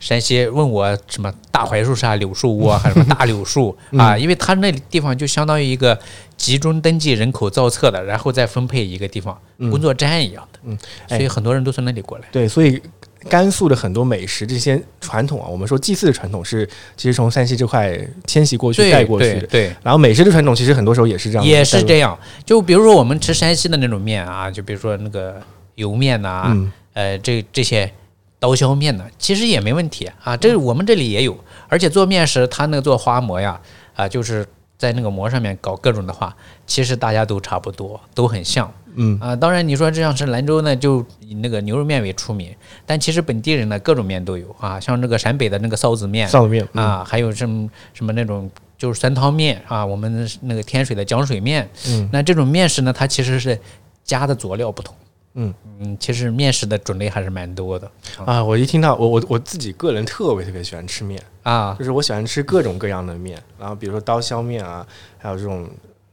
[0.00, 4.16] 山西问我什么大槐树下柳树屋啊，还是什么大柳树啊？
[4.16, 6.00] 因为他那地方就相当于一个
[6.40, 10.58] 集中登记人口造册的，然后再分配一个地方，工作站一样的。
[10.64, 12.24] 嗯，所以很多人都从那里过来。
[12.32, 12.80] 对，所以
[13.28, 17.94] 甘肃的很多美食这些传统啊，我们说祭祀的传统是其实从山西这块
[18.26, 19.40] 迁徙过去对带过去的。
[19.40, 22.18] 对对，然后美食的传统其实很多时候也是这样，也是这样。
[22.46, 25.38] 就比如说我们吃山西的那种面啊，就比如说那个
[25.74, 27.92] 油面呐、嗯呃，这这些
[28.38, 30.34] 刀削面呢，其实也没问题啊。
[30.34, 33.60] 这我们这里也有，而且做面食，他那个做花馍呀，
[33.94, 34.46] 啊，就是
[34.80, 36.34] 在那个馍上面搞各种的话，
[36.66, 38.72] 其实大家都差不多，都很像。
[38.94, 39.20] 嗯。
[39.20, 44.56] 啊，当然你说这样是兰州呢，就以那个牛肉面为出名，但其实本地人呢各种面都有。
[44.58, 46.82] 啊，像这个陕北的那个臊子面臊子面，嗯。
[46.82, 52.08] 啊，还有什么什么那种就是酸汤面啊，我们那个天水的浆水面，嗯。
[52.10, 53.60] 那这种面食呢，它其实是
[54.02, 54.96] 加的佐料不同。
[55.34, 57.90] 嗯嗯，其实面食的种类还是蛮多的
[58.24, 61.76] 啊，我一听到我我我自己个人特别特别喜欢吃面，啊。
[61.78, 64.84] 就是我喜欢吃各种各样的面，然后比如说刀削面啊，
[65.18, 65.68] 还有这种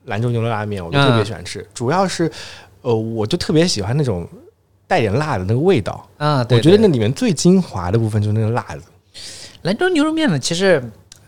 [0.05, 1.67] 兰州牛肉拉面，我都特别喜欢吃。
[1.73, 2.31] 主要是，
[2.81, 4.27] 呃，我就特别喜欢那种
[4.85, 6.07] 带点辣的那个味道。
[6.17, 8.83] 啊，对我觉得那里面最精华的部分就是那个辣子。
[9.63, 10.81] 兰州牛肉面呢，其实，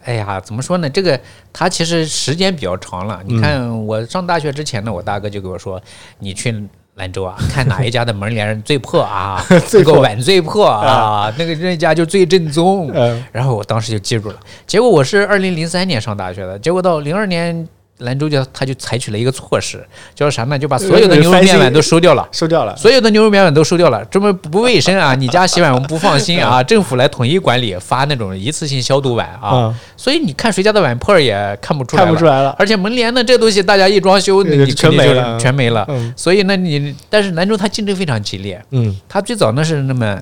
[0.03, 0.87] 哎呀，怎么说呢？
[0.87, 1.19] 这个
[1.51, 3.21] 它其实时间比较长了。
[3.25, 5.81] 你看，我上大学之前呢，我大哥就给我说，
[6.19, 6.51] 你去
[6.99, 12.91] 兰州啊， 看哪一家的门帘最破啊， 最破那个碗最破啊，那个那家就最正宗。
[12.93, 14.35] 嗯然后我当时就记住了。
[14.67, 17.67] 结果我是二零零三年上大学的，结果到零二年。
[17.99, 19.85] 兰州就他就采取了一个措施，
[20.15, 20.57] 叫啥呢？
[20.57, 22.27] 就把所有的牛肉面碗都收掉了。
[22.31, 22.75] 收掉了。
[22.75, 25.13] 所有的牛肉面碗都收掉了，这么不卫生啊！
[25.19, 26.63] 你家洗碗我们不放心啊！
[26.63, 29.49] 政府来统一管理，发那种一次性消毒碗啊。
[29.49, 32.55] 啊，所以你看谁家的碗破儿也看不出来了，看不出来了。
[32.57, 35.85] 而且门帘呢，这东西大家一装修，你全没了全没了。
[35.89, 40.17] 嗯所以呢，你但是兰州它竞争非常激烈，嗯它最早呢是那么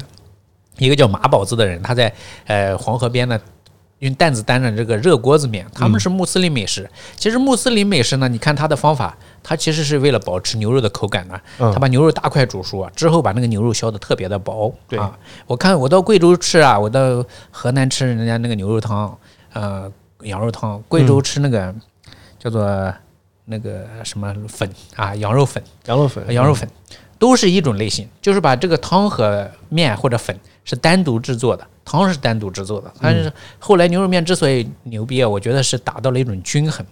[0.80, 2.12] 一个叫马宝子的人，他在
[2.48, 3.40] 呃黄河边呢。
[4.00, 6.88] 用担子担着这个热锅子面，他们是穆斯林美食。
[7.16, 11.40] 其实穆斯林美食呢，你看它的方法，它其实是为了保持牛肉的口感呢。
[11.58, 11.74] 嗯。
[11.74, 14.74] 他把牛肉大块煮熟啊，之后把那个牛肉削的特别的薄。
[14.88, 15.00] 对。
[15.00, 19.18] 啊，我看我到贵州吃啊，我到河南吃人家那个牛肉汤，
[19.54, 21.74] 呃，羊肉汤，贵州吃那个、
[22.38, 22.94] 叫做
[23.46, 26.70] 那个什么粉啊，羊肉粉，羊肉粉，羊肉粉
[27.20, 32.92] 都是一种类型，就是把这个汤和面或者粉是单独制作的，汤是单独制作的。
[33.02, 36.86] 但是后来牛肉面之所以牛逼啊，我觉得是达到了一种均衡，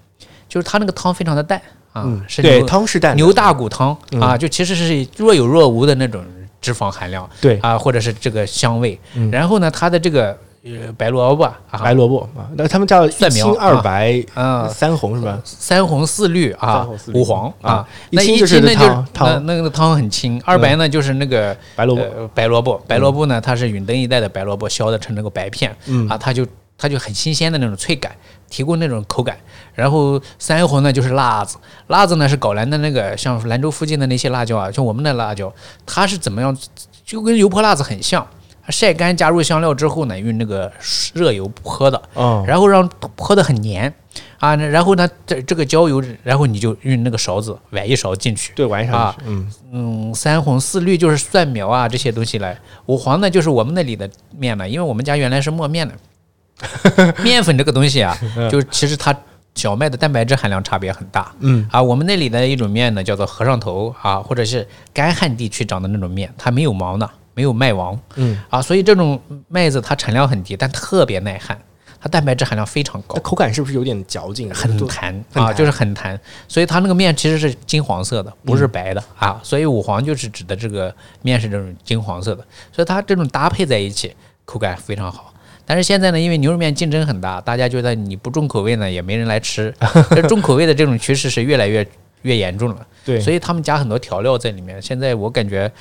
[0.50, 1.62] 就是它那个汤非常的淡
[1.94, 4.22] 啊，是牛汤是淡牛大骨汤嗯。
[4.22, 6.24] 啊，就其实是若有若无的那种
[6.60, 7.58] 脂肪含量对。
[7.60, 9.00] 啊，或者是这个香味。
[9.14, 9.30] 嗯。
[9.32, 14.68] 然后呢，它的这个呃白萝卜啊，白萝卜啊，那他们叫一青二白啊。
[14.68, 15.40] 三红是吧？
[15.46, 16.88] 三红四绿啊。
[17.14, 17.88] 五黄啊。
[18.10, 19.06] 那一青就是那就是汤。
[19.14, 26.10] 汤那那个汤很清，二白呢就是那个白萝卜，呃白萝卜，白萝卜呢它是允登一带的白萝卜削的成那个白片嗯。
[26.10, 26.44] 啊，它就
[26.80, 28.12] 它就很新鲜的那种脆感，
[28.50, 29.38] 提供那种口感。
[29.76, 35.54] 然后三红呢就是辣子，辣子呢是藁兰的那个，像兰州附近的那些辣椒啊，像我们的辣椒，
[35.86, 36.58] 它是怎么样，
[37.06, 38.26] 就跟油泼辣子很像。
[38.70, 40.72] 晒干加入香料之后呢，用那个
[41.14, 43.94] 热油泼的，哦，然后让泼的很黏
[44.40, 48.54] 啊，然后呢，这这个焦油，然后你就用那个勺子崴一勺进去。
[48.56, 58.18] 对，崴上啊，嗯，嗯，三红四绿就是蒜苗啊这些东西来，五黄呢就是我们那里的面呢，因为我们家原来是磨面的， 面粉这个东西啊，
[58.50, 59.16] 就其实它
[59.54, 61.32] 小麦的蛋白质含量差别很大。
[61.40, 68.00] 嗯啊，我们那里的一种面呢叫做和尚头啊，或者是干旱地区长的那种面，它没有毛呢，没有麦王。
[68.16, 71.56] 嗯，啊，所以这种麦子它产量很低，但特别耐旱，
[72.02, 73.16] 它蛋白质含量非常高。
[73.20, 74.52] 口感是不是有点嚼劲？
[74.52, 79.40] 很弹啊，就是很弹，所以它那个面其实是金黄色的，不是白的、啊。
[79.44, 85.32] 所以五黄就是指的这个面是这种金黄色的，所以它这种搭配在一起，口感非常好。
[85.68, 89.74] 但是现在呢，因为牛肉面竞争很大，大家觉得你不重口味呢，也没人来吃。
[90.14, 91.84] 这重口味的这种趋势是越来越
[92.22, 94.80] 越严重了，对，所以他们加很多调料在里面。
[94.80, 95.72] 现在我感觉，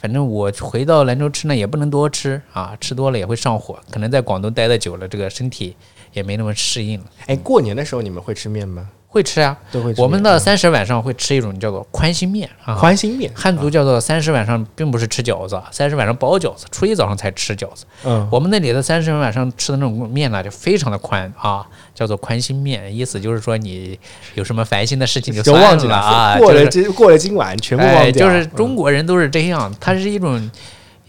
[0.00, 3.78] 反正我回到兰州吃呢，也不能多吃啊，吃多了也会上火。
[3.90, 5.76] 可能在广东待的久了，这个身体
[6.14, 7.06] 也没那么适应了。
[7.26, 8.88] 哎，过年的时候你们会吃面吗？
[9.12, 10.00] 会吃啊，都会吃。
[10.00, 17.84] 我们的三十晚上会吃一种叫做宽心面啊，宽心面，汉族叫做三十晚上，并不是吃饺子，三十晚上包饺子，初一早上才吃饺子。
[18.04, 23.98] 嗯，我们那里的三十晚上吃的那种面呢，就非常的宽啊，叫做宽心面，意思就是说你
[24.34, 28.28] 有什么烦心的事情就忘记了啊，过了今过了今晚全部忘哎，掉。
[28.28, 30.48] 就是中国人都是这样，它是一种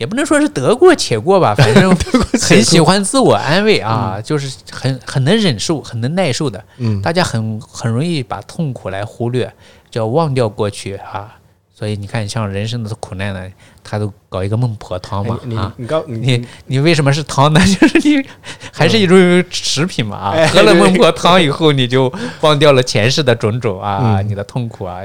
[0.01, 1.95] 也不能说是得过且过吧， 反正
[2.41, 6.63] 很喜欢自我安慰啊，就是很很能忍受，很能耐受的。
[6.77, 9.53] 嗯，大家很很容易把痛苦来忽略，
[9.91, 11.37] 叫忘掉过去啊。
[11.71, 13.47] 所以你看，像人生的苦难呢，
[13.83, 15.71] 他都搞一个孟婆汤嘛哎你啊。
[15.77, 17.59] 你告你你为什么是汤呢？
[17.79, 18.23] 就是你
[18.73, 20.47] 还是一种食品嘛啊哎！
[20.47, 22.11] 喝了 孟婆汤以后，你就
[22.41, 25.01] 忘掉了前世的种种啊，嗯你的痛苦啊，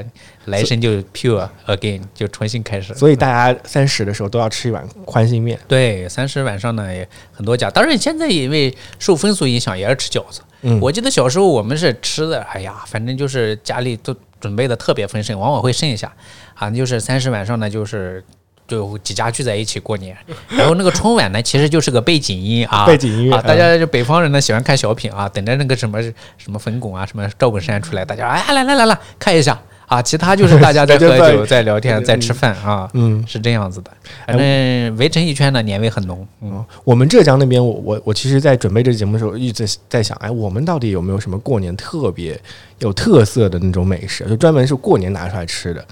[0.47, 2.93] 来生就 pure again，就重新开始。
[2.93, 5.57] 所以大家三十的时候都要吃一碗宽心面。
[5.67, 10.41] 对，三十晚上呢也很多家，当然现在因为受风俗影响，也是吃饺子。
[10.61, 16.11] 嗯我记得小时候我们是吃的，哎呀，反正就是家里都准备的特别丰盛，往往会剩一下
[16.55, 16.69] 啊。
[16.69, 18.23] 就是三十晚上呢，就是
[18.67, 20.17] 就几家聚在一起过年，
[20.49, 23.41] 然后那个春晚呢，其实就是个背景音啊，背景音乐啊。
[23.41, 26.01] 大家就北方人呢喜欢看小品啊，等着那个什么
[26.37, 30.01] 什么冯巩啊，什么赵本山出来，大家哎来来来来看一下啊。
[30.01, 33.91] 其他就是大家在 喝酒、在聊天、在吃饭啊，嗯，是这样子的。
[34.27, 36.25] 反正围成一圈呢，年味很浓。
[36.41, 42.39] 嗯，哦，我们浙江那边，我我我其实，在准备这个节目的时候，一直在在想，哎，我们到底有没有什么过年特别
[42.79, 45.83] 有特色的那种美食，就专门是过年拿出来吃的？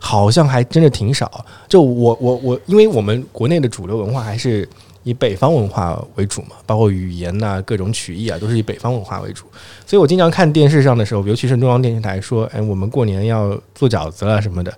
[0.00, 1.44] 好像还真的挺少。
[1.68, 4.68] 就我我我，因为我们国内的主流文化还是
[5.04, 9.44] 以北方文化为主嘛，包括语言呐、各种曲艺啊，都是以北方文化为主。
[9.86, 14.72] 所以我经常看电视上的时候，尤其是中央电视台说，哎，我们过年要做饺子了什么的，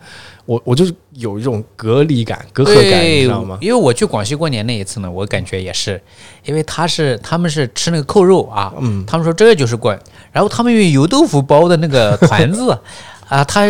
[0.46, 3.58] 我我就是有一种隔离感、隔阂感，你知道吗？
[3.60, 6.00] 因为我去广西过年那一次呢，我感觉也是，
[6.44, 9.96] 因为他是他们是吃那个扣肉啊，嗯他们说这就是过，
[10.32, 12.76] 然后他们用油豆腐包的那个团子
[13.28, 13.66] 啊，他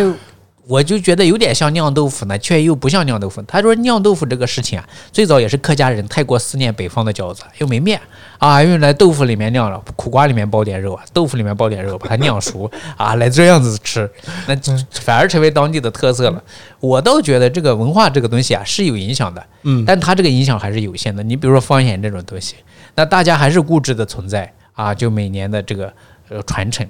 [0.67, 3.41] 我就觉得有点像酿豆腐呢，却又不像酿豆腐。
[3.43, 8.01] 他说酿豆腐这个事情啊，最早也是客家人太过思念北方的饺子，又没面
[8.39, 14.09] 啊，用来豆腐里面酿了，苦瓜里面包点肉啊，豆腐里面包点肉，把它酿熟啊，来这样子吃，
[14.47, 14.55] 那
[14.91, 16.43] 反而成为当地的特色了。
[16.79, 21.21] 我倒觉得这个文化这个东西啊是有影响的，嗯但它这个影响还是有限的。
[21.21, 22.55] 你比如说方言这种东西，
[22.95, 25.93] 那大家还是固执的存在啊，就每年的这个
[26.29, 26.87] 呃传承，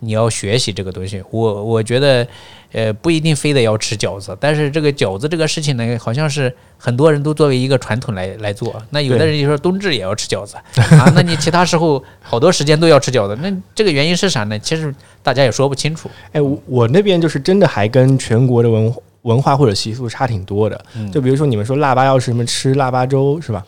[0.00, 1.22] 你要学习这个东西。
[1.30, 2.26] 我我觉得，
[2.72, 8.80] 呃，不一定非得要吃饺子，但是这个饺子这个事情呢，好像是很多人都作为一个传统来来做。
[8.90, 10.56] 那有的人就说冬至也要吃饺子
[10.96, 14.58] 啊，那你其他时候好多时间都要吃饺子，那这个原因是啥呢？
[14.58, 16.10] 其实大家也说不清楚。
[16.32, 20.84] 哎，我我那边就是真的还跟全国的文文化或者习俗差挺多的。
[20.94, 23.64] 嗯就比如说你们说腊八要是什么吃腊八粥是吧？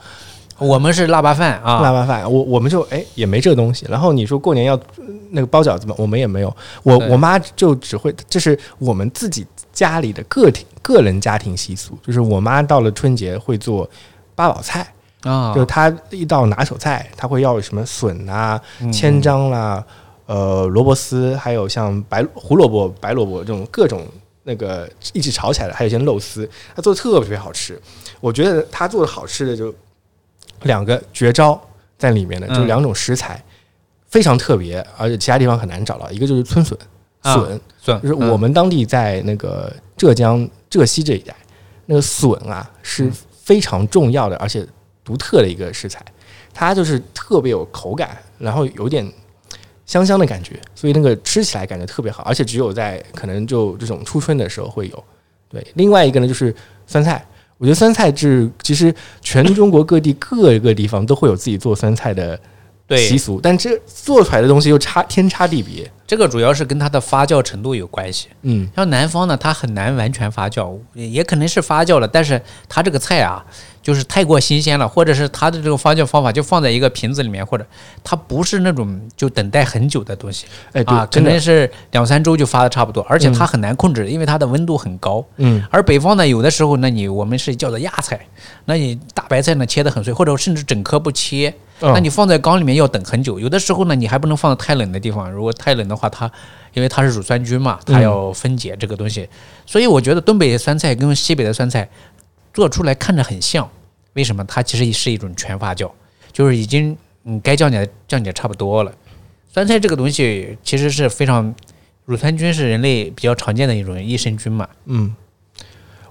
[0.60, 3.86] 我们是腊八饭啊，腊八饭，我我们就哎也没这东西。
[3.88, 6.54] 然后你说过年要呃那个包饺子嘛，我们也没有。
[6.82, 13.88] 我我妈就只会，这是我们自己家里的个体个人家庭习俗，就是我妈到了春节会做
[14.34, 14.86] 八宝菜，
[15.22, 19.84] 啊，就是她一道拿手菜，她会要什么笋啊、嗯千张啦、
[20.26, 24.06] 呃萝卜丝，还有像白胡萝卜、白萝卜这种各种
[24.42, 27.80] 那个一起炒起来的，还有一些肉丝，她做的特别特别好吃。
[28.20, 29.74] 我觉得她做的好吃的就
[30.62, 31.60] 两个绝招
[31.98, 33.42] 在里面的，嗯就两种食材。
[34.08, 36.10] 非常特别，而且其他地方很难找到。
[36.10, 36.76] 一个就是春笋，
[37.20, 37.32] 啊
[37.80, 41.32] 笋，就是我们当地在那个浙江浙西这一带，
[41.86, 43.12] 那个笋啊是嗯
[43.44, 44.66] 非常重要的，而且
[45.04, 46.04] 独特的一个食材，
[46.52, 49.08] 它就是特别有口感，然后有点
[49.86, 55.04] 香香的感觉，所以那个吃起来感觉特别好，而且只有在可能就这种初春的时候会有。
[55.48, 56.52] 对，另外一个呢就是
[56.84, 57.24] 酸菜，
[57.60, 62.40] 我觉得酸菜是其实全中国各地各个地方都会有自己做酸菜的
[62.96, 65.90] 习俗，但这做出来的东西又差天差地别。
[66.06, 68.26] 这个主要是跟它的发酵程度有关系。
[68.42, 73.44] 嗯，像南方呢，它很难完全发酵，也可能是发酵了，但是它这个菜啊，
[73.80, 77.64] 就是太过新鲜了，或者是它的这种发酵方法就放在一个瓶子里面，或者
[78.02, 85.24] 它不是那种就等待很久的东西哎，对，啊，可能是两三周就发的差不多，而且它很难控制，因为它的温度很高。
[85.36, 88.18] 嗯而北方呢，有的时候，那你我们是叫做压菜，
[88.64, 93.40] 那你大白菜呢切得很碎，或者甚至整颗不切，嗯那你放在缸里面要等很久。
[93.40, 96.30] 有的时候呢，你还不能放在太冷的地方，如果太冷的话，它
[96.74, 99.28] 因为它是乳酸菌嘛，它要分解这个东西，
[99.64, 101.88] 所以我觉得东北酸菜跟西北的酸菜
[102.52, 103.68] 做出来看着很像，
[104.12, 104.44] 为什么？
[104.44, 105.90] 它其实是一种全发酵，
[106.32, 108.92] 就是已经嗯该降解的降解差不多了。
[109.52, 111.54] 酸菜这个东西其实是非常，
[112.04, 114.68] 乳酸菌是人类比较常见的一种益生菌嘛。
[114.84, 115.14] 嗯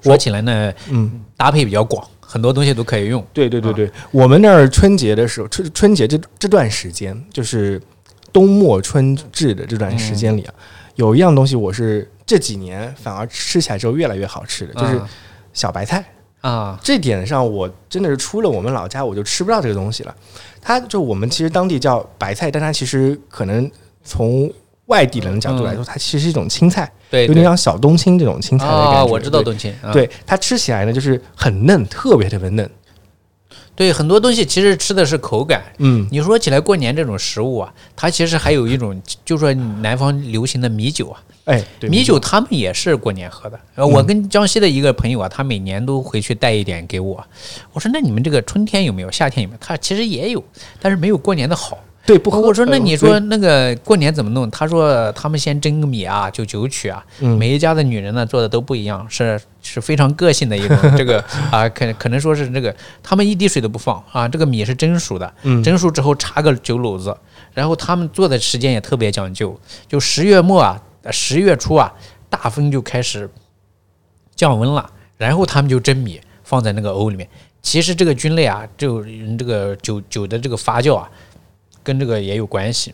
[0.01, 3.26] 说起来呢，嗯，搭配比较广，很多东西都可以用。
[3.34, 7.82] 对对对对，我们那儿春节的时候，春春节这这段时间，就是
[8.32, 10.54] 冬末春至的这段时间里啊，
[10.94, 15.10] 有一样东西我是这几年反而吃起来之后越来越好吃的，就是啊。
[15.54, 16.06] 小白菜。
[16.42, 20.15] 啊，这点上，我真的是出了我们老家，我就吃不到这个东西了。
[20.62, 23.70] 它就我们其实当地叫白菜，但它其实可能
[24.06, 24.50] 从
[24.86, 28.98] 外地人的角度来说，它其实是一种青菜，对，有点像小冬青这种青菜的感觉。
[29.00, 29.74] 啊，我知道冬青。
[29.82, 32.69] 啊，对它吃起来呢，就是很嫩，特别特别嫩，
[33.76, 35.63] 对，很多东西其实吃的是口感。
[35.80, 43.60] 嗯，你说起来过年这种食物啊，它其实还有一种，就说南方流行的米酒啊，哎，对米酒他们也是过年喝的。
[43.76, 47.26] 呃，我跟江西的一个朋友啊，他每年都回去带一点给我。
[47.74, 49.10] 我说那你们这个春天有没有？
[49.10, 49.60] 夏天有没有？
[49.60, 50.43] 他其实也有，
[50.80, 51.80] 但是没有过年的好。
[52.05, 52.39] 对不喝。
[52.41, 54.49] 我说那呃你说那个过年怎么弄？
[54.49, 67.15] 他说他们先蒸个米啊，就酒曲啊，嗯每一家的女人呢做的都不一样，是是非常个性的一种这个啊，可可能说是这个他们一滴水都不放啊，这个米是蒸熟的，嗯蒸熟之后插个酒篓子，
[67.53, 71.93] 然后他们做的时间也特别讲究，就十月末啊，呃十月初啊，
[72.29, 73.29] 大风就开始
[74.35, 77.27] 降温了，然后他们就蒸米放在那个瓯里面。
[77.62, 81.09] 其实这个菌类啊，就嗯这个酒酒的这个发酵啊，
[81.84, 82.94] 跟这个也有关系。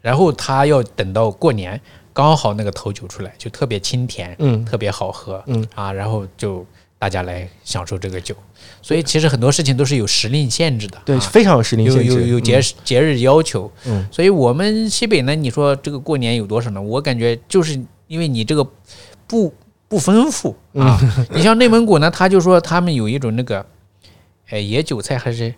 [0.00, 1.80] 然后他要等到过年，
[2.12, 6.66] 刚好那个头酒出来，就特别清甜，嗯特别好喝，嗯啊，然后就
[6.98, 8.36] 大家来享受这个酒。
[8.82, 16.82] 所以其实很多事情都是有时令限制的，对，啊非常有时令有限制，有有节嗯节日要求，嗯所以我们西北呢，你说这个过年有多少呢？
[16.82, 18.62] 我感觉就是因为你这个
[19.26, 19.54] 不
[19.88, 21.00] 不丰富啊。
[21.30, 23.64] 你像内蒙古呢，他就说他们有一种那个，
[24.50, 25.54] 哎，野韭菜还是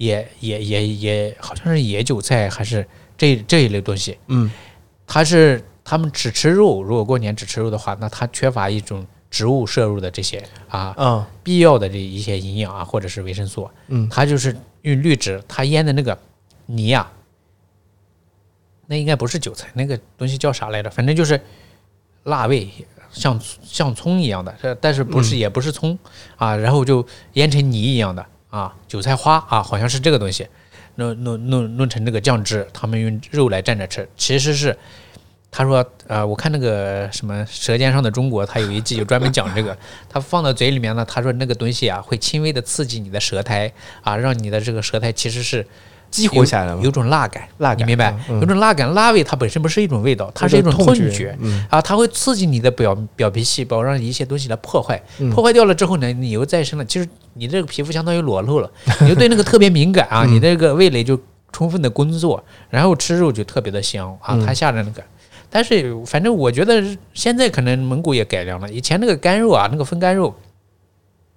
[0.00, 2.86] 野野野野，好像是野韭菜还是
[3.18, 4.50] 这这一类东西，嗯。
[5.06, 14.08] 它是他们只吃肉，如果过年只吃肉的话，那它缺乏一种植物摄入的这些啊啊必要的这一些营养啊，或者是维生素，嗯。
[14.08, 16.16] 它就是用绿植，它腌的那个
[16.64, 17.10] 泥呀、
[18.86, 20.88] 那应该不是韭菜，那个东西叫啥来着？
[20.88, 21.38] 反正就是
[22.22, 22.70] 辣味，
[23.12, 25.98] 像像葱一样的，但是不是、也不是葱
[26.36, 30.46] 啊，然后就腌成泥一样的啊，韭菜花啊，好像是这个东西，
[30.96, 34.76] 弄弄弄弄成这个酱汁，他们用肉来蘸着吃，其实是。
[35.52, 39.76] 他说：“呃，我看那个什么《舌尖上的中国》，他有一季就专门讲这个。
[40.08, 45.66] 他放到嘴里面呢，他说那个东西啊，会轻微的刺激你的舌苔啊，让你的这个舌苔其实是
[46.10, 46.76] 激活起来了？
[46.82, 48.14] 有种辣感，辣感你明白？
[48.28, 55.00] 有种辣感，辣味它本身不是一种味道，它是一种痛痛觉嗯啊，它会刺激你的表表皮细胞，让一些东西来破坏。
[55.18, 58.70] 嗯破坏掉了之后呢，你又再生了，其实你这个皮肤相当于裸露了，
[59.02, 61.18] 你就对那个特别敏感啊，嗯你的这个味蕾就
[61.52, 65.02] 充分的工作，然后吃肉就特别的香啊，嗯它下着那个。
[65.48, 70.34] 但是反正我觉得现在可能蒙古也改良了，以前那个干肉啊，那个风干肉。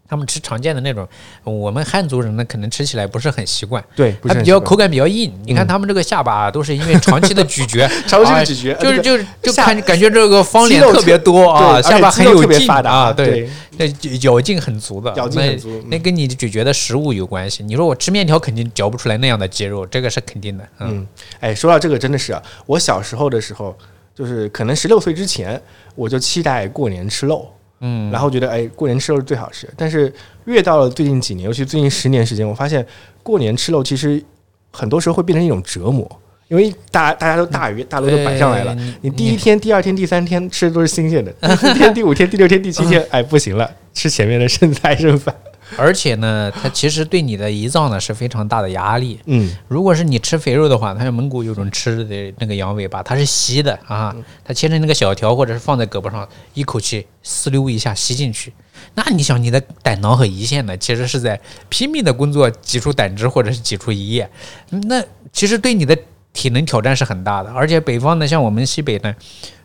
[0.07, 1.07] 他们吃常见的那种，
[1.43, 5.33] 我们汉族人呢，可能吃起来不是很习惯，对，它比较口感比较硬。
[5.45, 13.85] 你看他们这个下巴啊都是因为长期的咀嚼， 长期咀嚼就是就是就看感觉这个方脸特别多啊，下巴很有劲啊，对，那
[14.21, 17.63] 咬劲很足的，咬劲那很足嗯那跟你咀嚼的食物有关系。
[17.63, 20.63] 你说我吃面条肯定嚼不出来那样的肌肉，这个是肯定的。
[20.79, 21.07] 嗯，嗯，
[21.39, 23.75] 哎，说到这个真的是啊，我小时候的时候，
[24.13, 25.59] 就是可能十六岁之前，
[25.95, 27.51] 我就期待过年吃肉，
[27.85, 29.69] 嗯，然后觉得哎，过年吃肉是最好吃。
[29.75, 30.11] 但是
[30.45, 32.85] 越到了最近几年，尤其最近十年时间，我发现
[33.21, 34.23] 过年吃肉其实
[34.71, 36.09] 很多时候会变成一种折磨，
[36.47, 45.35] 因为大大家都大鱼大肉都摆上来了，对你第一天、第二天、第三天吃的都是新鲜的，第四天、第五天、第六天、第七天， 哎，不行了，吃前面的剩菜剩饭。
[45.77, 49.19] 而且呢，它其实对你的胰脏呢是非常大的压力。
[49.25, 58.53] 嗯如果是你吃肥肉的话，它像蒙古有种吃的那个羊尾巴，它是吸的啊，它切成那个小条，或者是放在胳膊上，一口气吸溜一下吸进去。
[58.95, 64.29] 那你想，你的胆囊和胰腺呢，其实是在拼命的工作，挤出胆汁或者是挤出胰液，
[64.69, 65.97] 那其实对你的
[66.33, 67.51] 体能挑战是很大的。
[67.51, 69.15] 而且北方呢，像我们西北呢，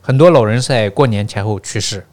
[0.00, 2.06] 很多老人在过年前后去世，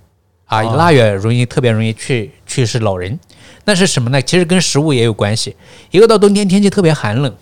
[0.45, 3.17] 啊，哦腊月容易特别容易去去世老人。
[3.65, 4.21] 那是什么呢？
[4.21, 5.55] 其实跟食物也有关系。
[5.91, 7.35] 一个到冬天天气特别寒冷，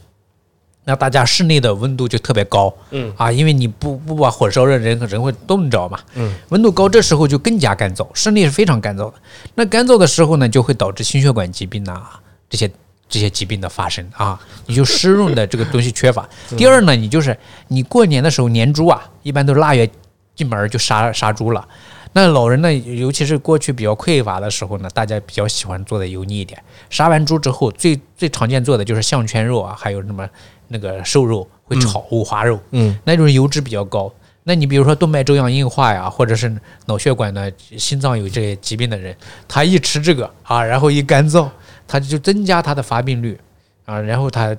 [0.85, 5.99] 那大家室内的温度就特别高嗯啊，因为你不不把火烧热，人人会冻着嘛。
[6.15, 9.13] 嗯，温度高，这时候就更加干燥，室内是非常干燥的。
[9.55, 12.01] 那干燥的时候呢，就会导致心血管疾病呐、
[12.49, 12.71] 这些
[13.09, 16.27] 这些疾病的发生啊，你就湿润的这个东西缺乏。
[16.57, 19.89] 第二呢，你就是你过年的时候年猪啊，一般都是腊月
[20.35, 21.67] 进门儿就杀杀猪了。
[22.15, 26.61] 那老人呢，尤其是过去比较匮乏的时候呢，大家比较喜欢做的油腻一点。
[26.89, 30.29] 杀完猪之后，最最常见做的就是项圈肉啊，还有什么
[30.67, 34.13] 那个瘦肉会炒五花肉，嗯那种油脂比较高。
[34.43, 36.53] 那你比如说动脉粥样硬化呀，或者是
[36.85, 39.15] 脑血管呢、心脏有这些疾病的人，
[39.47, 41.49] 他一吃这个啊，然后一干燥，
[41.87, 43.39] 他就增加他的发病率
[43.85, 44.55] 啊，然后他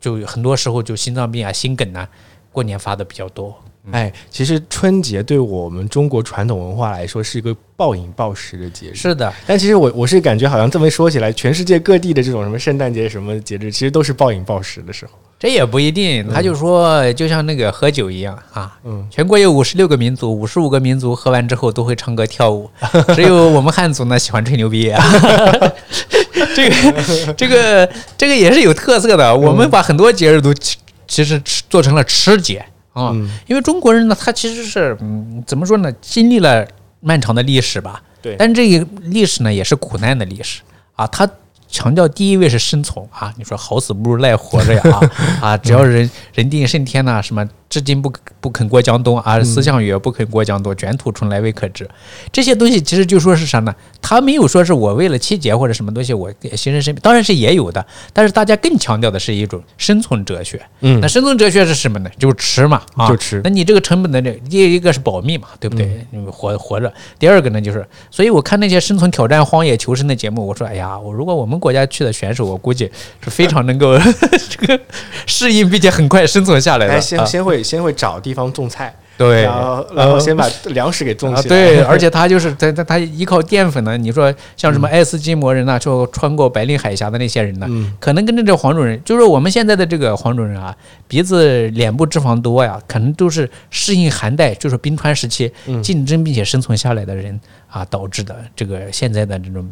[0.00, 2.08] 就很多时候就心脏病啊、心梗啊，
[2.50, 3.54] 过年发的比较多。
[3.92, 8.94] 哎，其实春节对我们中国传统文化来说是一个暴饮暴食的节日。
[8.94, 15.12] 是的，但其实我我是感觉好像这么说起来，全世界各地的这种什么圣诞节什么节日，其实都是暴饮暴食的时候。
[15.38, 22.70] 这也不一定，他就说，就像那个喝酒一样啊，嗯全国有五十六个民族，五十五个民族喝完之后都会唱歌跳舞，
[23.14, 24.90] 只有我们汉族呢喜欢吹牛逼。
[24.90, 25.04] 啊
[26.56, 32.64] 这个这个这个也是有特色的，我们把很多节日都其其实吃做成了吃节
[32.96, 33.30] 啊，嗯。
[33.46, 36.66] 因为中国人呢，他其实是嗯怎么说呢，经历了
[37.00, 38.34] 漫长的历史吧，对。
[38.38, 40.62] 但这个历史呢也是苦难的历史。
[40.94, 41.28] 啊，他
[41.68, 45.10] 强调第一位是生存啊，你说好死不如赖活着呀啊
[45.52, 51.88] 啊，只要人人定胜天呐、什么至今不不肯过江东而，思项羽不肯过江东，卷土重来未可知，
[52.30, 53.74] 这些东西其实就说是啥呢？
[54.00, 60.60] 他没有说是我为了气节或者什么东西我给牺牲生命，当然是也有的，但是大家更强调的是一种生存哲学。
[60.80, 62.10] 嗯那生存哲学是什么呢？
[62.18, 66.06] 就是吃嘛，啊，就吃那你这个成本的这第一个是保密嘛，对不对？
[66.10, 66.92] 你活活着。
[67.18, 72.90] 第二个呢，就是，所以我看那些生存挑战、荒野求生的节目，我说，哎呀，我如果我们国家去的选手，我估计
[73.22, 73.98] 是非常能够
[74.48, 74.80] 这个
[75.26, 76.94] 适应，并且很快生存下来的。
[76.94, 81.56] 哎，先啊先会先会找地方种菜，对，然后然后先把粮食给种啊，起来。
[81.56, 83.96] 对， 而且他就是他他他依靠淀粉呢。
[83.96, 90.76] 你说像什么爱斯基摩人呐、就穿过白令海峡的那些人呢，嗯可能跟着这黄种人，就是我们现在的这个黄种人啊，
[91.08, 99.68] 鼻子、脸部脂肪多呀，可能都是适应寒带，就是冰川时期嗯竞争并且生存下来的人啊导致的这个现在的这种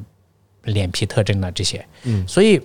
[0.64, 1.84] 脸皮特征啊这些。
[2.04, 2.60] 嗯所以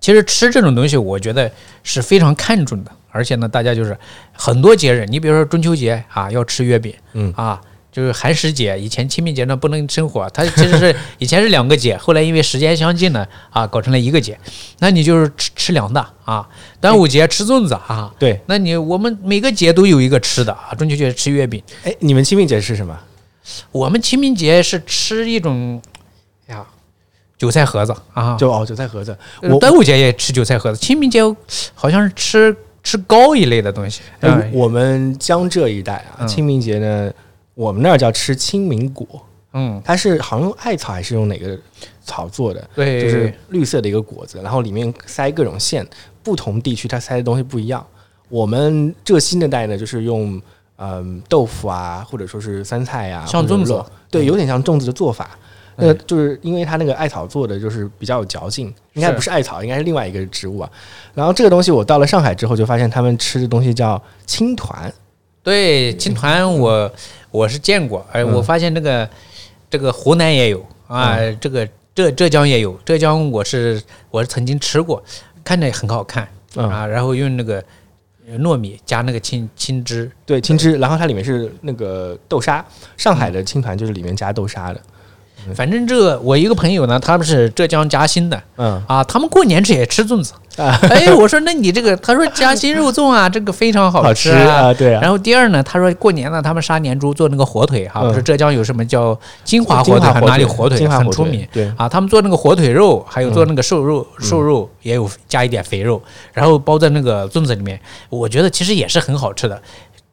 [0.00, 1.50] 其实吃这种东西，我觉得
[1.82, 2.90] 是非常看重的。
[3.12, 3.96] 而且呢，大家就是
[4.32, 14.38] 很多节日，你比如说中秋节啊，要吃月饼，嗯啊，就是寒食节，以前清明节呢不能生火，它其实是以前是两个节，后来因为时间相近呢，啊，搞成了一个节。
[14.78, 16.48] 那你就是吃吃凉的啊，
[16.80, 22.96] 端午节吃粽子啊，对，那你我们每个节都有一个吃的啊，中秋节吃月饼，哎，你们清明节吃什么？
[23.72, 25.82] 我们清明节是吃一种
[26.46, 26.64] 呀
[27.40, 29.16] 韭菜盒子啊，就哦，韭菜盒子。
[29.40, 31.22] 呃我端午节也吃韭菜盒子，清明节
[31.74, 34.02] 好像是吃吃糕一类的东西。
[34.52, 37.10] 我们江浙一带啊，嗯清明节呢，
[37.54, 39.06] 我们那儿叫吃清明果，
[39.54, 41.58] 嗯，它是好像用艾草还是用哪个
[42.04, 42.62] 草做的？
[42.74, 45.86] 对，就是绿色的一个果子，然后里面塞各种馅，
[46.22, 47.82] 不同地区它塞的东西不一样。
[48.28, 50.38] 我们浙西那带呢，就是用
[50.76, 55.30] 嗯豆腐啊，或者说是酸菜呀、像粽子对，有点像粽子的做法。
[55.32, 55.46] 嗯
[55.80, 60.70] 那就是因为它那个艾草做的，就是比较有嚼劲，应该不是艾草，应该是另外一个植物啊。
[61.14, 64.92] 然后这个东西我到了上海之后，就发现他们吃的东西叫青团，
[65.42, 66.90] 对青团我
[67.30, 69.08] 我是见过，而嗯我发现这个
[69.68, 75.02] 这个湖南也有啊，这个浙浙江也有，浙江我是我是曾经吃过，
[75.42, 77.62] 看着也很好看嗯，啊，然后用那个
[78.28, 82.64] 呃糯米加那个青青汁，对青汁，然后它里面是那个豆沙，
[82.96, 84.80] 上海的青团就是里面加豆沙的，
[85.54, 90.32] 反正这个我一个朋友呢，他们是浙江嘉兴的嗯啊，他们过年吃也吃粽子。
[90.56, 94.66] 啊，哎，我说那你这个，他说嘉兴肉粽啊，这个非常好好吃吃啊。
[94.66, 101.88] 啊，对啊，然后第二呢，他说过年呢，他们杀年猪做那个火腿哈，嗯不是浙江有什么叫金华火腿，还哪里火腿很出名对啊？
[101.88, 106.02] 他们做那个火腿肉，还有做那个瘦肉，嗯瘦肉也有加一点肥肉，
[106.34, 107.80] 然后包在那个粽子里面，
[108.10, 109.62] 我觉得其实也是很好吃的。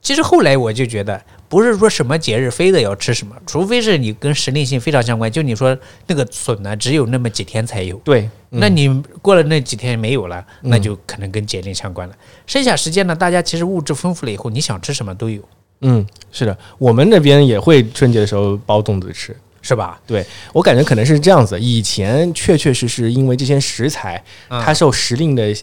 [0.01, 5.29] 其实后来我就觉得，不是说什么节日非得要吃什么，除非是你跟时令性非常相关。
[5.29, 12.15] 就你说那个笋呢，只有那么几天才有，对，嗯那你过了那几天没有了，那就可能跟节令相关了。
[12.45, 15.41] 剩下时间呢，大家其实物质丰富了以后，你想吃什么都有，
[15.81, 19.35] 嗯，是的，我们那边也会春节的时候包粽子吃。
[19.59, 19.99] 是吧？
[20.07, 25.53] 对我感觉可能是这样子，以前确确实实因为这些食材，嗯它受时令的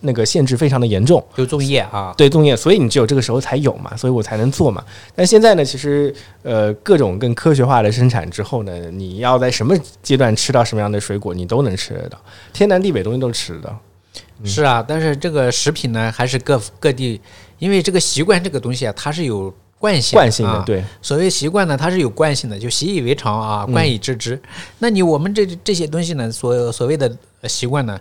[0.00, 4.84] 那个限制非常的严重，就粽叶啊，对粽叶，所以你只有这个时候才有嘛，所以我才能做嘛。
[5.14, 6.12] 但现在呢，其实
[6.42, 12.18] 呃各种更科学化的生产之后呢，你要在什么阶段吃到什么样的水果，你都能吃得到，
[12.52, 13.78] 天南地北东西都吃得到。
[14.44, 14.84] 是啊。
[14.86, 17.20] 但是这个食品呢，还是各各地，
[17.58, 24.40] 因为这个习惯这个东西啊，它是有惯性惯性的，啊对，所谓习惯呢，它是有惯性的，就习以为常啊，嗯惯以知之。
[24.80, 27.98] 那你我们这这些东西呢，所所谓的呃习惯呢，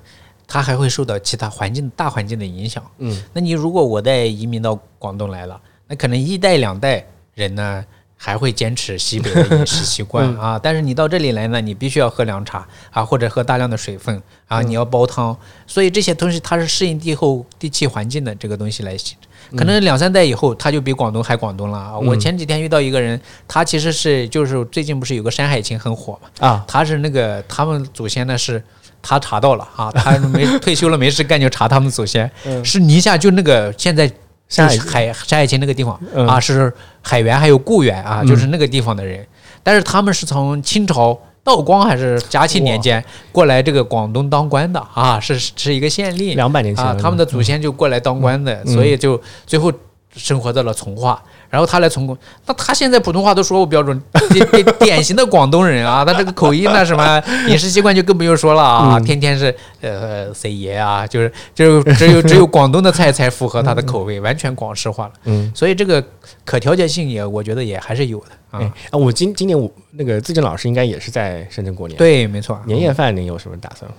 [0.47, 2.83] 它还会受到其他环境大环境的影响。
[2.99, 7.83] 嗯，那你如果我再移民到广东来了，那可能一代两代人呢
[8.15, 14.15] 还会坚持西北的饮食习惯嗯啊，但是你到这里来呢，你必须要喝凉茶啊，或者喝大量的水分
[14.47, 15.37] 啊，嗯你要煲汤，
[15.67, 19.29] 所以这些东西它是适应地后地气环境的这个东西来形成。
[19.57, 21.97] 可能两三代以后，他就比广东还广东了啊！
[21.97, 28.61] 我嗯前几天遇到一个人，他其实是就是最近不是有个《山海情》很火嘛，啊，他是那个他们祖先呢是，
[29.01, 32.63] 他查到了啊， 他没退休了没事干就查他们祖先，嗯。
[32.63, 34.09] 是宁夏就那个现在
[34.49, 36.27] 海就是海山海情那个地方嗯。
[36.27, 38.27] 啊，是海原还有固原啊，嗯。
[38.27, 39.25] 就是那个地方的人，
[39.63, 48.73] 但是他们是从清朝道光还是嘉庆年间过来这个广东当官的啊，是是一个县令，两百年前啊，他们的祖先就过来当官的，嗯。
[48.73, 49.71] 所以就最后
[50.17, 51.21] 生活在了从化。
[51.49, 53.97] 然后他来从工，那他现在普通话都说不标准，
[54.33, 65.13] 典典典型的广东人啊，他这个口音那什么 饮食习惯就更不用说了啊，嗯天天是呃 say 爷啊，就是就只有只有广东的菜才符合他的口味，完全广式化了。
[65.23, 66.03] 嗯，所以这个
[66.43, 68.73] 可调节性也，我觉得也还是有的哎啊。
[68.91, 72.59] 啊，我今今年我那个自证老师应该也是在深圳过年。，对，没错。
[72.65, 73.95] 年夜饭您有什么打算吗？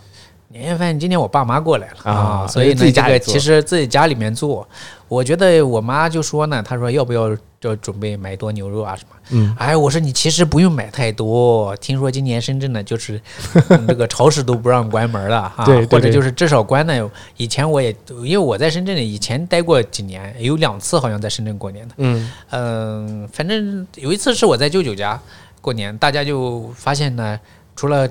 [0.50, 4.66] 年夜饭今天我爸妈过来了啊所以呢，自己家里做这个其实自己家里面做，
[5.06, 9.16] 我觉得我妈就说呢，她说要不要就准备买多牛肉啊什么？
[9.30, 13.20] 嗯，哎，我说你其实不用买太多，听说今年深圳呢就是
[13.68, 17.10] 嗯 这个超市都不让关门了啊，对对对或者就是至少关呢。
[17.36, 17.94] 以前我也
[18.24, 25.20] 因为我在深圳以前待过几年，有两次好像在深圳过年的，嗯嗯，反正有一次是我在舅舅家
[25.60, 27.38] 过年，大家就发现呢，
[27.76, 28.08] 除了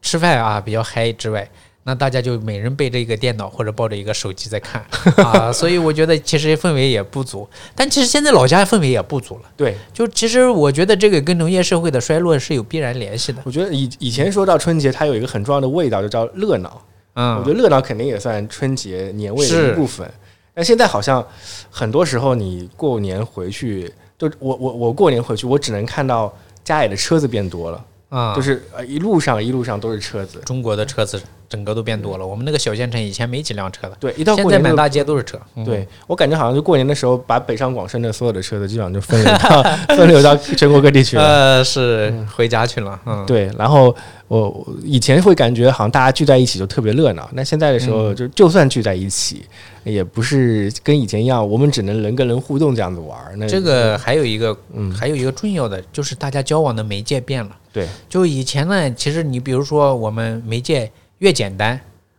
[0.00, 1.48] 吃饭啊比较嗨之外，
[1.84, 4.84] 那大家就每人背着一个电脑或者抱着一个手机在看
[5.24, 7.48] 啊，所以我觉得其实氛围也不足。
[7.74, 13.42] 但其实现在老家氛围也不足了，对，就其实我觉得这个跟农业社会的衰落是有必然联系的。
[13.44, 16.80] 我觉得以以前说到春节，它有一个很重要的味道，就叫热闹。
[17.14, 20.08] 嗯，我觉得热闹肯定也算春节年味的一部分。
[20.54, 21.26] 但现在好像
[21.70, 30.38] 很多时候你过年回去，就我我我过年回去，我只能看到家里的车子变多了，啊，就是呃一路上一路上都是车子。
[30.44, 32.26] 中国的车子整个都变多了。
[32.26, 35.40] 我们那个小县城以前没几辆车的，对，一到现过年满大街都是车。
[35.56, 39.62] 嗯对我感觉好像就过年的时候，把北上广深的所有的车子基本上就分流到
[39.96, 41.22] 分流到全国各地去了。
[41.22, 43.00] 呃，是回家去了。
[43.06, 43.94] 嗯，对，然后
[44.28, 49.44] 我我以前会感觉好像大家聚在一起就特别热闹，那现在的时候就就算聚在一起，
[49.84, 53.34] 也不是跟以前一样，我们只能人跟人互动这样子玩儿。
[53.36, 57.56] 那这个还有一个，嗯还有一个重要的就是大家交往的媒介变了。
[57.72, 61.72] 对，就以前呢，其实你比如说我们媒介越简单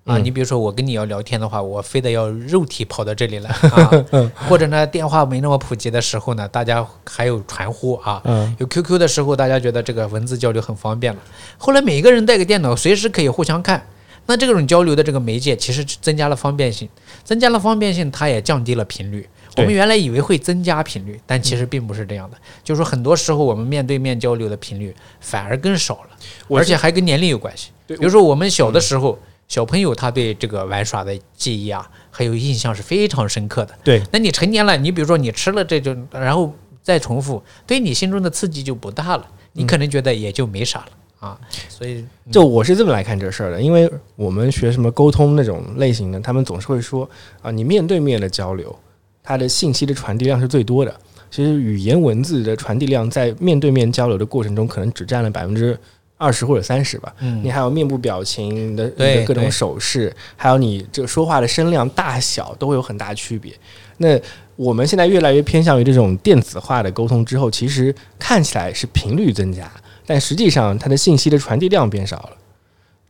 [0.03, 8.21] 啊，嗯你比如说我跟你要聊天的话，我非得要肉体跑到这里来 啊，或者呢电话没那么普及的时候呢，大家还有传呼啊。
[8.25, 11.19] 嗯有 QQ 的时候，大家觉得这个文字交流很方便了。
[11.57, 13.81] 后来每一个人带个电脑，随时可以互相看。
[14.25, 16.87] 那这种交流的这个媒介，其实增加了方便性，
[17.23, 19.27] 增加了方便性，它也降低了频率。
[19.55, 22.37] 我们原来以为会增加频率，但其实并不是这样的。
[22.63, 26.09] 就是说，很多时候我们面对面交流的频率反而更少了，
[26.49, 27.69] 而且还跟年龄有关系。
[27.85, 33.77] 比如说，我们小的时候，小朋友他对这个玩耍的记忆啊，还有印象是非常深刻的。
[33.83, 36.51] 对那你成年了，你比如说你吃了这种，然后
[36.81, 40.87] 再重复，对你心中的刺激就不大了，你可能觉得也就没啥了
[41.23, 41.39] 啊。
[41.69, 47.09] 所以，就我是这么来看这事儿的，因为我们学什么沟通那种类型的，他们总是会说
[47.41, 48.75] 啊，你面对面的交流，
[49.23, 50.93] 它的信息的传递量是最多的。
[51.31, 55.75] 其实语言文字的传递量在面对面交流的过程中，可能只占了百分之
[56.15, 57.11] 二十或者三十吧。
[57.21, 63.51] 嗯你还有面部表情你的你对的各种手势，还有你这个说话的声量大小都会有很大区别。
[63.97, 64.19] 那
[64.55, 69.71] 我们现在越来越偏向于这种电子化的沟通之后，其实看起来是频率增加，
[70.05, 72.31] 但实际上它的信息的传递量变少了。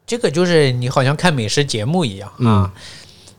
[0.06, 2.72] 这个就是你好像看美食节目一样啊。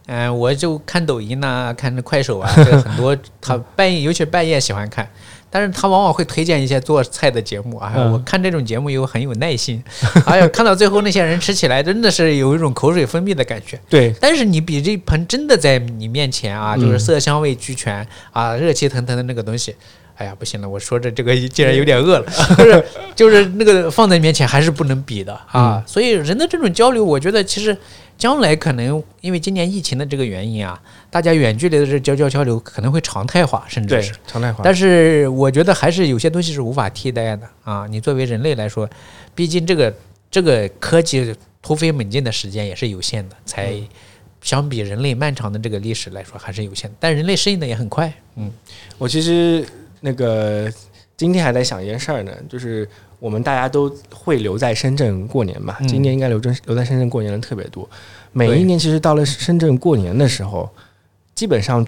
[0.06, 5.08] 嗯、我就看抖音呐、看快手啊，这很多 他半夜，尤其半夜喜欢看，
[5.48, 7.90] 但是他往往会推荐一些做菜的节目啊。
[7.96, 9.82] 嗯 我看这种节目又很有耐心，
[10.26, 13.80] 哎呀，看到最后那些人吃起来真的是有一种口水分泌的感觉。
[13.88, 19.74] 对，但是你比这盆真的在你面前啊，嗯就是色香味俱全啊，热气腾腾的那个东西，
[20.16, 22.84] 哎呀，不行了，我说着这个竟然有点饿了， 就是
[23.16, 25.82] 就是那个放在面前还是不能比的啊。
[25.86, 27.76] 所以人的这种交流，我觉得其实
[28.16, 34.62] 将来可能因为今年疫情的这个原因啊，大家远距离的这交交交流可能会常态化，甚至是。，常态化。
[34.62, 37.86] 但是我觉得还是有些东西是无法替代的啊！
[37.90, 38.88] 你作为人类来说，
[39.34, 39.92] 毕竟这个
[40.30, 43.88] 这个科技突飞猛进的时间也是有限的，才嗯
[44.42, 46.96] 相比人类漫长的这个历史来说还是有限的。
[47.00, 48.52] 但人类适应的也很快，嗯
[48.98, 49.66] 我其实
[50.04, 50.70] 那个
[51.16, 52.86] 今天还在想一件事儿呢，就是
[53.18, 55.88] 我们大家都会留在深圳过年嘛，嗯。
[55.88, 57.88] 今年应该留真留在深圳过年的特别多。
[58.30, 60.68] 每一年其实到了深圳过年的时候，
[61.34, 61.86] 基本上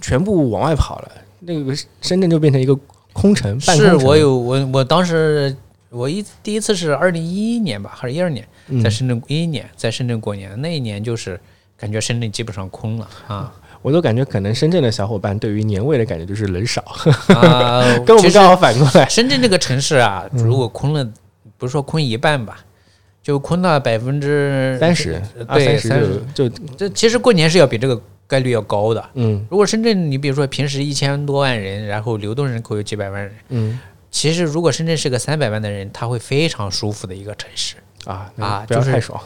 [0.00, 1.10] 全部往外跑了，
[1.40, 2.78] 那个深圳就变成一个
[3.12, 5.56] 空城，半空城是我有我我当时
[5.90, 8.80] 我一第一次是二零一一年吧，还是一二年，嗯。
[8.80, 11.40] 在深圳一一年在深圳过年，那一年就是
[11.76, 13.52] 感觉深圳基本上空了啊
[13.82, 16.84] 我都感觉可能深圳的小伙伴对于年味的感觉就是人少，
[18.04, 19.08] 跟我们刚好反过来。
[19.08, 21.08] 深圳这个城市啊，嗯如果空了，
[21.56, 22.58] 不是说空一半吧，
[23.22, 29.04] 就空了百分之三十，二对，三三十就就这其实过年是要比这个概率要高的。
[29.14, 33.78] 嗯如果深圳，你比如说平时一千多万人，然后流动人口有几百万人，嗯
[34.10, 37.76] 其实如果深圳是个三百万的人，他会非常舒服的一个城市，
[38.06, 39.20] 啊啊就是太爽。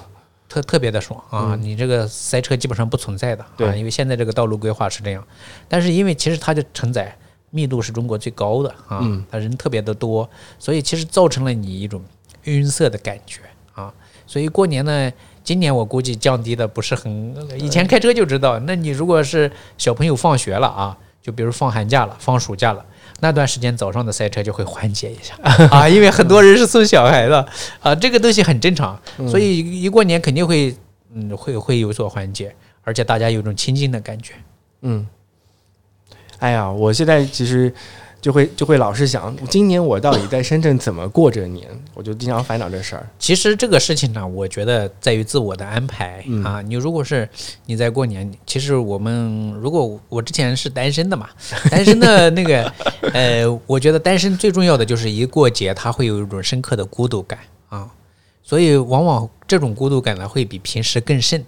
[0.53, 1.57] 特特别的爽啊！
[1.59, 5.25] 你这个塞车基本上不存在的啊，对因为现在这个道路规划是这样。
[5.67, 7.17] 但是因为其实它的承载
[7.49, 10.29] 密度是中国最高的啊，嗯它人特别的多，
[10.59, 12.05] 所以其实造成了你一种
[12.45, 13.41] 晕塞的感觉
[13.73, 13.91] 啊。
[14.27, 15.11] 所以过年呢，
[15.43, 22.85] 今年我估计降低的不是很，以前开车就知道，那你如果是小朋友放学了啊，就比如放寒假了、放暑假了。
[23.23, 25.37] 那段时间早上的赛车就会缓解一下。
[25.71, 27.47] 啊，因为很多人是送小孩的。
[27.81, 29.01] 啊，这个东西很正常，
[29.31, 30.75] 所以一过年肯定会
[31.15, 32.53] 嗯会会有所缓解，
[32.83, 34.35] 而且大家有种亲近的感觉。
[34.81, 35.07] 嗯，
[36.41, 37.73] 哎呀，我现在其实
[38.23, 41.69] 就会就会老是想，今年我到底在深圳怎么过这年？
[41.93, 43.05] 我就经常烦恼这事儿。
[43.19, 46.63] 其实这个事情呢，我觉得在于自我的安排、嗯啊。
[46.63, 47.29] 你如果是
[47.67, 51.29] 你在过年，其实我们如果我之前是单身的嘛，
[51.69, 52.73] 单身的那个
[53.13, 57.91] 呃，我觉得单身最重要的就是一过节，他会有一种深刻的孤独感啊，
[58.45, 61.45] 所以往往这种孤独感呢会比平时更甚。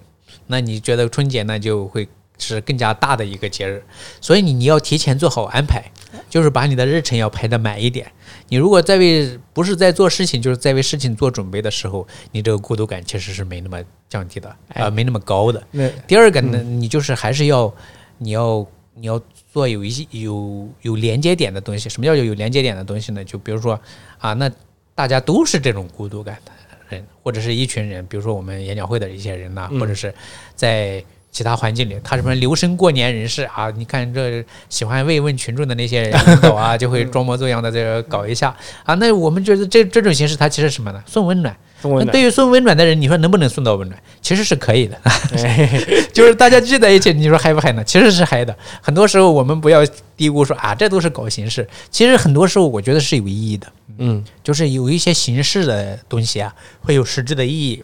[0.49, 2.09] 那你觉得春节呢就会
[2.39, 3.83] 是更加大的一个节日，
[4.21, 5.85] 所以你你要提前做好安排，
[6.29, 8.11] 就是把你的日程要排得满一点。
[8.49, 15.63] 你如果在为不是在做事情，就是在为事情做准备的时候，你这个孤独感其实是没那么降低的，啊、哎没那么高的。
[16.07, 17.73] 第二个呢，你就是还是要，
[18.19, 19.21] 你要你要
[19.53, 21.89] 做有一些有有连接点的东西。
[21.89, 23.25] 什么叫有有连接点的东西呢？
[23.25, 23.81] 就比如说
[24.19, 24.51] 啊，那
[24.95, 26.53] 大家都是这种孤独感的
[26.89, 30.15] 人，或者是一群人，比如说我们演讲会的一些人呐、嗯或者是
[30.55, 31.03] 在
[31.35, 38.55] 其他环境里，他什么留声过年人士啊，你看这喜欢慰问群众的那些领导 啊，就会装模作样的这个搞一下
[38.85, 38.95] 啊。
[38.95, 41.03] 那我们觉得这这种形式，它其实什么呢？
[41.07, 41.55] 送温暖。
[41.83, 44.01] 那对于送温暖的人，你说能不能送到温暖？
[44.23, 44.97] 其实是可以的。
[45.45, 45.69] 哎
[46.15, 47.83] 就是大家聚在一起，你说嗨不嗨呢？
[47.83, 48.57] 其实是嗨的。
[48.81, 49.85] 很多时候我们不要
[50.17, 51.69] 低估说啊，这都是搞形式。
[51.91, 53.67] 其实很多时候我觉得是有意义的，
[53.99, 57.83] 嗯就是有一些形式的东西啊，会有实质的意义。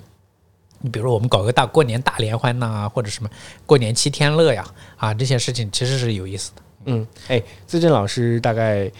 [0.80, 3.30] 你比如说我们搞个大过年大联欢呐、或者什么
[3.66, 4.66] 过年七天乐呀，
[4.96, 6.62] 啊，这些事情其实是有意思的。
[6.86, 8.90] 嗯，哎，自正老师大概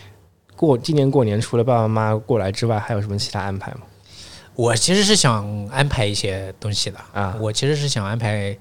[0.55, 3.81] 过今年过年除了爸爸妈妈过来之外，还有什么其他安排吗？
[4.55, 8.55] 我其实是想安排一些东西的啊我其实是想安排，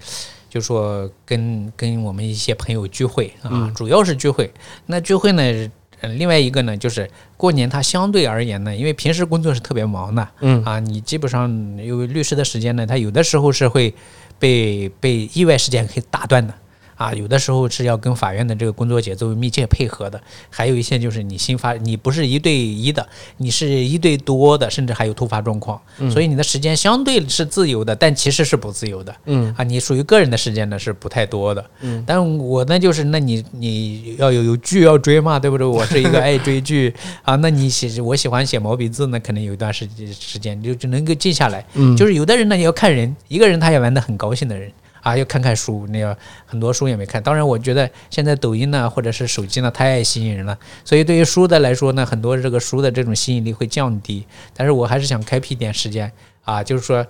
[0.50, 4.50] 就说跟跟我们一些朋友聚会啊，嗯主要是聚会。
[4.86, 5.72] 那聚会呢，
[6.02, 13.94] 呃另外一个呢，就是过年它相对而言呢，因为平时工作是特别忙的嗯啊，你基本上因为律师的时间呢，他有的时候是会
[14.38, 16.54] 被被意外事件给打断的。
[17.00, 25.82] 啊，有的时候是要跟法院的这个工作节奏密切配合的，还有一些就是你新发，你不是一对一的，你是一对多的，甚至还有突发状况，
[26.12, 29.16] 所以你的时间相对是自由的，但其实是不自由的。
[29.28, 31.66] 嗯啊，你属于个人的时间呢是不太多的。
[31.80, 35.66] 嗯，但我呢就是，那你你要有有剧要追嘛，对不对？
[35.66, 36.94] 我是一个爱追剧
[37.24, 39.88] 啊，那你写我喜欢写毛笔字呢，可能有一段时
[40.20, 41.66] 时间就就能够静下来。
[41.76, 44.70] 嗯就是有的人呢也要看人，一个人他也玩得很高兴的人。
[45.02, 47.22] 啊，又看看书，那个很多书也没看。
[47.22, 50.58] 当然，我觉得现在抖音呢，或者是手机呢，太吸引人了。
[50.84, 54.26] 所以对于书的来说呢，很多这个书的这种吸引力会降低。
[54.54, 56.12] 但是我还是想开辟一点时间
[56.44, 57.06] 啊，就是说，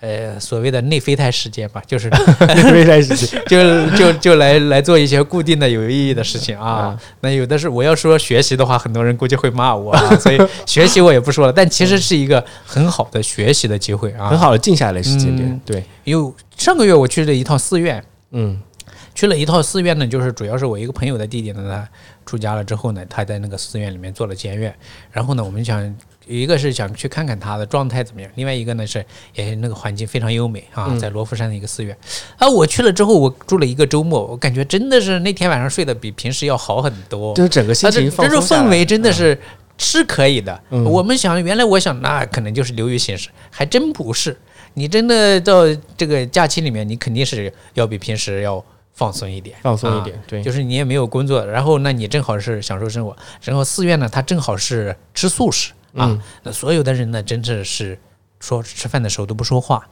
[0.00, 2.08] 呃，所谓的内啡肽时间吧，就是
[2.40, 7.00] 内啡肽时间就就就来来做一些固定的有意义的事情啊啊。
[7.20, 11.52] 那有的是我要说学习的话，很多人估计会骂我啊， 所以学习我也不说了。
[11.52, 14.30] 但其实是一个很好的学习的机会啊。
[14.30, 18.58] 很好的静下来的时间点嗯，对，有上个月我去了一趟寺院，嗯
[19.14, 21.88] 去了一趟寺院呢，就是主要是我一个朋友的弟弟呢，他
[22.24, 24.74] 出家了之后呢，他在那个寺院里面做了监院，
[25.12, 25.94] 然后呢，我们想。
[26.26, 29.04] 一个是想去看看他的状态怎么样，另外一个呢是，
[29.34, 31.96] 也那个环境非常优美啊，嗯在罗浮山的一个寺院。
[32.38, 37.34] 啊，我去了之后，我住了一个周末，我感觉真的是那天晚上睡得比平时要好很多。
[37.34, 39.38] 就是整个心情放这种氛围真的是
[39.78, 40.60] 是可以的。
[40.70, 44.36] 嗯我们想，原来我想那可能就是流于形式，还真不是。
[44.74, 45.64] 你真的到
[45.96, 56.22] 这个假期里面，你肯定是要比平时要放松一点，放松一啊点，对，就是你也没有工作，然后那你正好是享受生活，然后寺院呢，它正好是吃素食啊，嗯。
[56.42, 57.98] 那所有的人呢，真的是
[58.38, 59.86] 说吃饭的时候都不说话，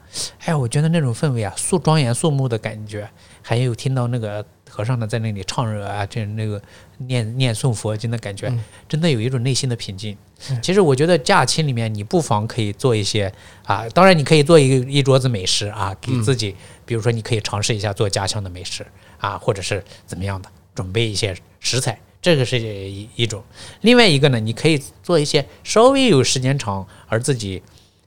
[0.45, 3.09] 哎，我觉得那种氛围啊，肃庄严肃穆的感觉，
[3.43, 6.61] 还有听到那个和尚呢在那里唱热啊，这那个
[6.99, 8.65] 念念诵佛经的感觉，嗯。
[8.89, 10.17] 真的有一种内心的平静。
[10.63, 13.31] 其实我觉得假期里面，你不妨可以做一些
[13.65, 16.55] 啊，当然你可以做一个一桌子美食啊，给自己，
[16.87, 18.87] 比如说你可以尝试一下做家乡的美食
[19.19, 23.43] 啊，或者是怎么样的，准备一些食材，这个是一一种。
[23.81, 27.63] 另外一个呢，你可以做一些稍微有时间长而自己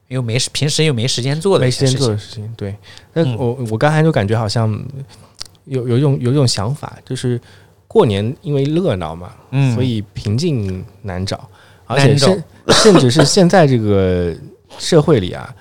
[0.08, 2.16] 又没时平时又没时间做的没时间做的。
[2.18, 2.74] 事情，对。
[3.14, 4.70] 那嗯我我刚才就感觉好像
[5.64, 7.40] 有有一种有一种想法，就是
[7.88, 11.48] 过年因为热闹嘛，嗯，所以平静难找。
[11.86, 14.34] 而且甚 甚至是现在这个
[14.78, 15.54] 社会里啊，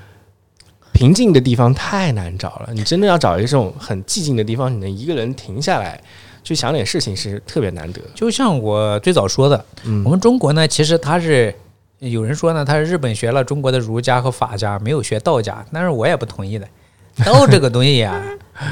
[0.93, 2.69] 平静的地方太难找了。
[2.73, 6.01] 你真的要找一种很寂静的地方，你能一个人停下来
[6.43, 8.01] 去想点事情，是特别难得。
[8.15, 11.53] 就像我最早说的，嗯我们中国呢，其实它是
[11.99, 16.67] 有人说呢，他是日本学了中国的儒家和法家，没有学道家，但是我也不同意的。
[17.25, 18.23] 道这个东西呀、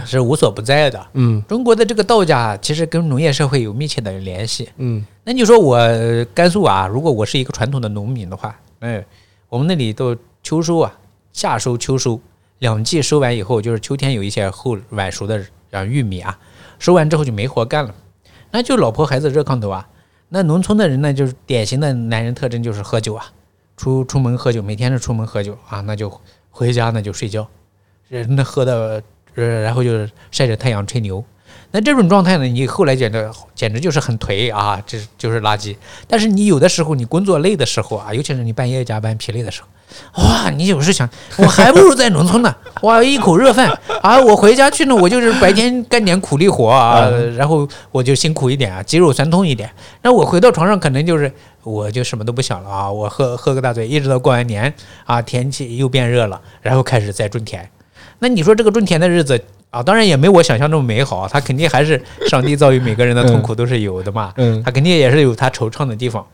[0.06, 1.08] 是无所不在的。
[1.14, 4.70] 嗯中国的这个道家其实跟农业社会有密切的联系。
[4.78, 9.06] 嗯那你说我呃甘肃啊，如果我是一个传统的农民的话，哎，
[9.50, 10.98] 我们那里都秋收啊，
[11.34, 12.20] 夏收秋收
[12.60, 16.40] 两季收完以后，就是秋天有一些后晚熟的啊玉米啊，
[16.80, 17.94] 收完之后就没活干了，
[18.50, 19.88] 那就老婆孩子热炕头啊。
[20.30, 23.26] 那农村的人呢，就是典型的男人特征就是喝酒啊，
[23.78, 26.12] 出出门喝酒，每天是出门喝酒啊，那就
[26.50, 27.48] 回家呢就睡觉，
[28.08, 29.04] 人那喝的
[29.36, 31.24] 呃，然后就是晒着太阳吹牛。
[31.72, 35.76] 那这种状态呢，你后来简直简直就是很颓啊，这就是垃圾。
[36.08, 41.08] 但是你有的时候你工作累的时候啊，尤其是你半夜加班疲累的时候，哇，你有时想，
[41.38, 47.08] 我还不如在农村呢， 哇，一口热饭啊，我回家去呢，我就是白天干点苦力活啊，
[47.38, 49.70] 然后我就辛苦一点啊，肌肉酸痛一点。
[50.02, 54.74] 那我回到床上可能就是我就什么都不想了啊，我喝喝个大醉，一直到过完年
[55.06, 57.70] 啊，天气又变热了，然后开始再种田。
[58.18, 59.40] 那你说这个种田的日子
[59.72, 64.64] 啊，当然也没我想象中美好，他肯定还是上帝造于每个人的痛苦都是有的嘛，嗯。
[64.64, 66.26] 他肯定也是有他惆怅的地方。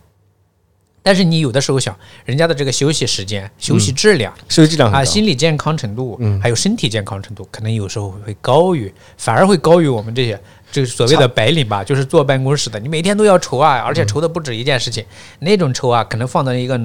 [1.04, 6.40] 但是你有的时候想，人家的这个休息时间、休息质量、休息质量啊，心理健康程度，嗯。
[6.42, 10.40] 还有身体健康程度，可能有时候会高于，反而会高于我们这些
[10.76, 15.06] 这所谓的白领吧，就是坐办公室的，你每天都要愁啊，而且愁的不止一件事情，
[15.40, 16.78] 那种愁啊，可能放在一个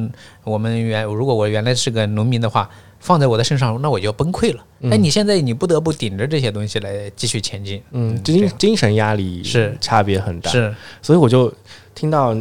[0.44, 2.70] 我们原如果我原来是个农民的话，
[3.00, 4.64] 放在我的身上，那我就要崩溃了。
[4.78, 10.48] 那、你现在你不得不顶着这些东西来继续前进，嗯，精精神压力是差别很大。
[10.52, 10.72] 是
[11.02, 11.52] 所以我就
[11.92, 12.36] 听到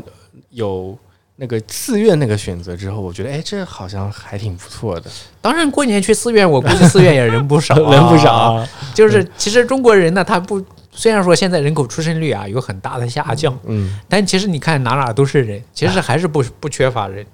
[0.51, 0.95] 有
[1.37, 5.09] 那个寺院那个选择之后，我觉得哎，这好像还挺不错的，
[5.41, 8.33] 当然过年去寺院，我估计寺院也人不少、啊， 人不少。
[8.33, 8.69] 啊。
[8.93, 17.25] 就是其实中国人呢，他不虽然说现在人口出生率啊有很大的下降，嗯但其实你看哪哪都是人，其实还是不不缺乏人。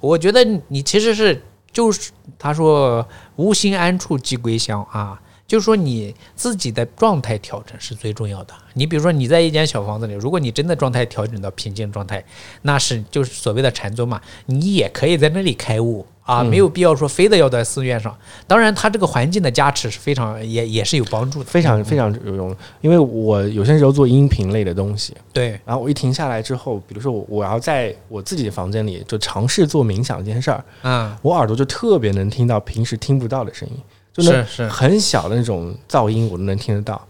[0.00, 1.42] 我觉得你其实是
[1.72, 3.06] 就是他说
[3.36, 8.54] 无心安处即归乡啊，就是说你自己的状态调整是最重要的。
[8.74, 12.22] 你比如说你在一间小房子里，如果你真的状态调整到平静状态，
[12.62, 18.14] 那是就是所谓的禅宗嘛，你也可以在那里开悟啊，没有必要说非得要在寺院上。
[18.46, 33.76] 当然，它这个环境的加持是非常也也是有帮助的，非常非常有用，因为我有些时候做音频类的东西，对，然后我一停下来之后，比如说我我要在我自己的房间里就尝试做冥想这件事儿，嗯，我耳朵就特别能听到平时听不到的声音，
[34.12, 37.00] 就是是，很小的那种噪音我都能听得到。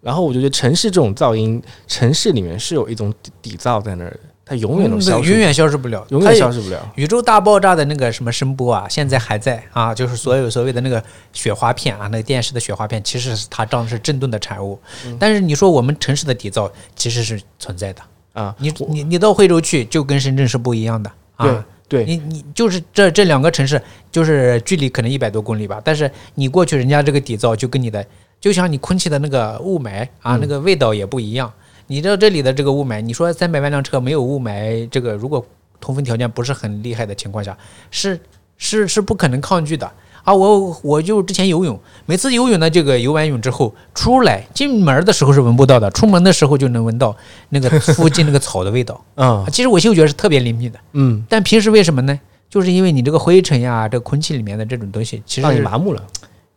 [0.00, 4.20] 然后我就觉得城市这种噪音，城市里面是有一种底底噪在那儿的，
[4.52, 6.92] 它永远都嗯消失，永远消失不了，永远消失不了。
[6.96, 14.78] 宇宙大爆炸的那个什么声波啊，现在还在啊，就是所有所谓的那个雪花片啊，那个电视的雪花片，其实是它当时震动的产物。
[15.06, 18.02] 嗯但是你说我们城市的底噪其实是存在的，
[18.34, 21.64] 啊，你你你到惠州去就跟深圳是不一样的啊。
[21.88, 23.80] 对，你你就是这这两个城市，
[24.10, 28.04] 就是距离可能一百多公里吧，但是你过去，人家这个底噪就跟你的，
[28.38, 31.50] 就像你空气的那个雾霾啊，嗯那个味道也不一样。
[31.92, 35.44] 你知道这里的这个雾霾，你说三百万辆车没有雾霾，这个如果
[35.78, 37.54] 通风条件不是很厉害的情况下，
[37.90, 38.18] 是
[38.56, 39.92] 是是不可能抗拒的
[40.24, 40.32] 啊！
[40.32, 47.14] 我我就之前游泳，每次游泳的这个游完泳之后出来，进门的时候是闻不到的，出门的时候就能闻到
[47.50, 48.98] 那个附近那个草的味道。
[49.16, 50.78] 嗯啊其实我嗅觉是特别灵敏的。
[50.92, 52.18] 嗯，但平时为什么呢？
[52.48, 56.02] 就是因为你这个灰尘呀，这个空气里面的这种东西，其实让你麻木了。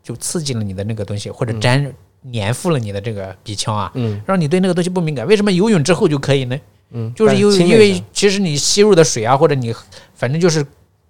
[0.02, 1.92] 就刺激了你的那个东西，或者粘
[2.34, 5.28] 粘附了你的这个鼻腔啊，嗯让你对那个东西不敏感。
[5.28, 6.60] 为什么游泳之后就可以呢？
[6.92, 9.74] 嗯，就是因为因为其实你吸入的水啊，或者你
[10.14, 10.66] 反正就是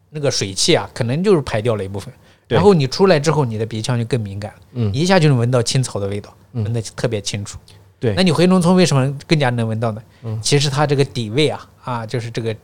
[0.10, 2.14] 那个水汽啊，可能就是排掉了一部分。
[2.48, 7.58] 对然后你出来之后，你的鼻腔就更敏感了，嗯一下就能闻到青草的味道，嗯闻得特别清楚。
[8.00, 10.02] 对那你回农村为什么更加能闻到呢？
[10.24, 12.56] 嗯其实它这个底味啊啊，就是这个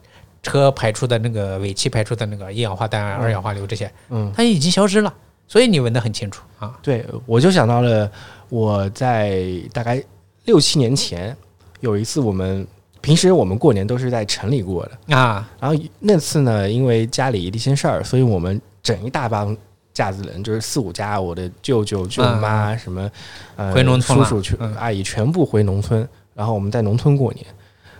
[0.43, 5.14] 车排出的那个尾气排出的那个一氧化氮啊、二氧化硫这些，嗯，它已经消失了，
[5.47, 6.78] 所以你闻得很清楚啊。
[6.82, 8.12] 对，我就想到了
[8.52, 9.41] 我在
[9.72, 10.04] 大概
[10.43, 11.34] 六七年前
[11.80, 12.68] 有一次，我们
[12.99, 19.56] 平时我们过年都是在城里过的，啊，然后那次呢，因为家里一些事儿，所以我们整一大帮
[19.93, 23.10] 架子人，就是四五家，我的舅舅、舅妈、什么
[23.56, 24.76] 呃回农村叔叔、去嗯。
[24.76, 27.45] 阿姨全部回农村，然后我们在农村过年。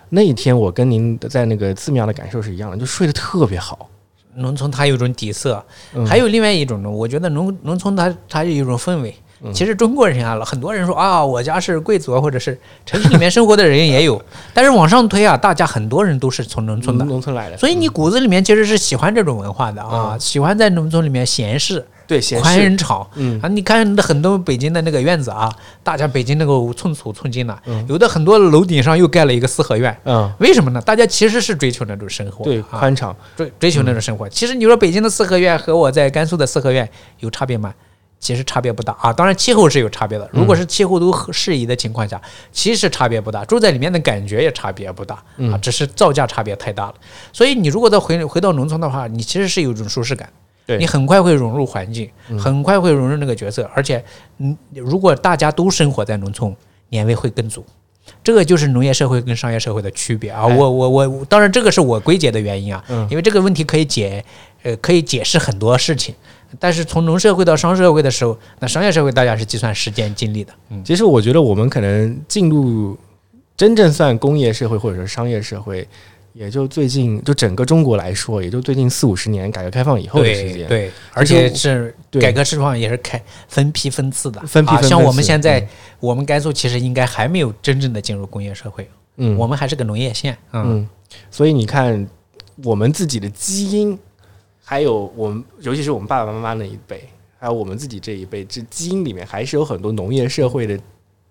[0.10, 3.90] 那一天，我跟您在那个寺庙的感受是一样的，就睡得特别好。
[4.36, 6.06] 农村它有一种底色，嗯。
[6.06, 9.16] 还有另外一种呢，我觉得农农村它它有一种氛围，
[9.54, 14.22] 其实中国人啊，很多人说啊，我家是贵族，或者是城市里面生活的人也有，
[14.54, 21.86] 但是往上推啊，大家很多人都是从农村的，农村来的，所以你骨子里面其实是喜欢这种文化的啊，喜欢在农村里面闲适。
[22.08, 23.40] 对，宽人场，嗯。
[23.42, 25.50] 啊，你看很多北京的那个院子啊，
[25.82, 30.82] 大家北京那个寸土寸金的，有的很多楼顶上又盖了一个四合院，嗯，为什么呢？
[30.82, 34.28] 大家其实是追求那种生活，对，宽敞，追追求那种生活。
[34.28, 36.90] 其实你说北京的四合院和我在甘肃的四合院
[37.20, 37.74] 有差别吗？
[38.22, 40.30] 其实差别不大啊，当然气候是有差别的。
[40.32, 42.22] 如果是气候都适宜的情况下，
[42.54, 45.16] 其实差别不大，住在里面的感觉也差别不大
[45.52, 46.94] 啊，只是造价差别太大了。
[47.34, 50.30] 所以你如果再回回到农村的话，你其实是有一种舒适感。
[50.80, 52.10] 你很快会融入环境，
[52.40, 54.02] 很快会融入那个角色，而且，
[54.38, 56.56] 嗯，如果大家都生活在农村，
[56.90, 57.66] 年味会更足。
[58.24, 60.46] 这个就是农业社会跟商业社会的区别啊！
[60.48, 64.24] 我我我，当然这个是我归结的原因啊，因为这个问题可以解，
[64.64, 66.16] 呃，可以解释很多事情。
[66.60, 70.54] 但是从农社会到商社会的时候，那商业社会大家是计算时间精力的。
[70.70, 72.98] 嗯，其实我觉得我们可能进入
[73.56, 75.88] 真正算工业社会或者说商业社会。
[76.34, 80.66] 也就最近，就整个中国来说，也就最近四五十年，改革开放以后的时间。
[80.66, 84.40] 对，而且是改革开放也是开分批分次的。
[84.48, 84.88] 分批分次。
[84.88, 85.68] 像我们现在，
[86.00, 88.90] 我们甘肃其实应该还没有真正的进入工业社会。
[89.18, 90.38] 嗯，我们还是个农业县。
[90.54, 90.88] 嗯，
[91.30, 92.08] 所以你看，
[92.64, 94.00] 我们自己的基因，
[94.72, 97.04] 还有我们，尤其是我们爸爸妈妈那一辈，
[97.38, 100.80] 还有我们自己这一辈，这基因里面还是有很多农业社会的。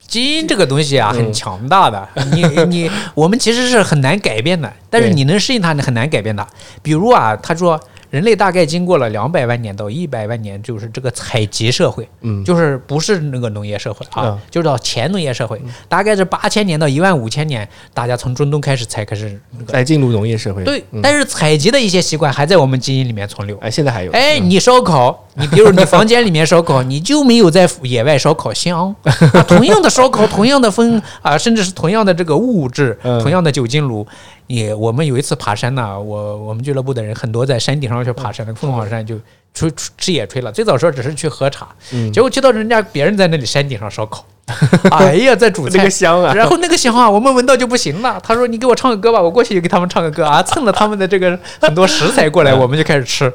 [0.06, 2.06] 基因这个东西啊，很强大的。
[2.34, 6.46] 你你我们其实是很难改变的，但是你能适应它，你很难改变的。
[6.82, 7.80] 比如啊，他说。
[8.10, 15.60] 人类大概经过了两百万年到一百万年，就是这个采集社会，嗯，就是不是那个农业社会啊，就到前农业社会。
[15.88, 20.64] 大概是八千年到一万五千年，大家从中东开始才开始才进入农业社会。
[20.64, 23.56] 对，但是采集的一些习惯还在我们基因里面存留。
[23.58, 24.10] 哎，现在还有。
[24.12, 28.94] 哎，你烧烤，你比如你房间里面烧烤， 你就没有在野外烧烤香。
[29.46, 34.04] 同样的烧烤，同样的风啊，甚至是同样的这个物质，同样的酒精炉。
[34.50, 39.16] 你我们有一次爬山呢，我我们俱乐部的人很多在山顶上去爬山，那凤凰山就
[39.54, 40.50] 吹吃野炊了。
[40.50, 41.68] 最早时候只是去喝茶，
[42.12, 44.26] 结果去到人家别人在那里山顶上烧烤，
[44.90, 46.34] 哎呀，在煮菜，那个香啊！
[46.34, 48.20] 然后那个香啊，我们闻到就不行了。
[48.24, 53.32] 他说：“你给我唱个歌吧。”我过去就给他们唱个歌啊， 蹭了他们的这个很多食材过来，我们就开始吃。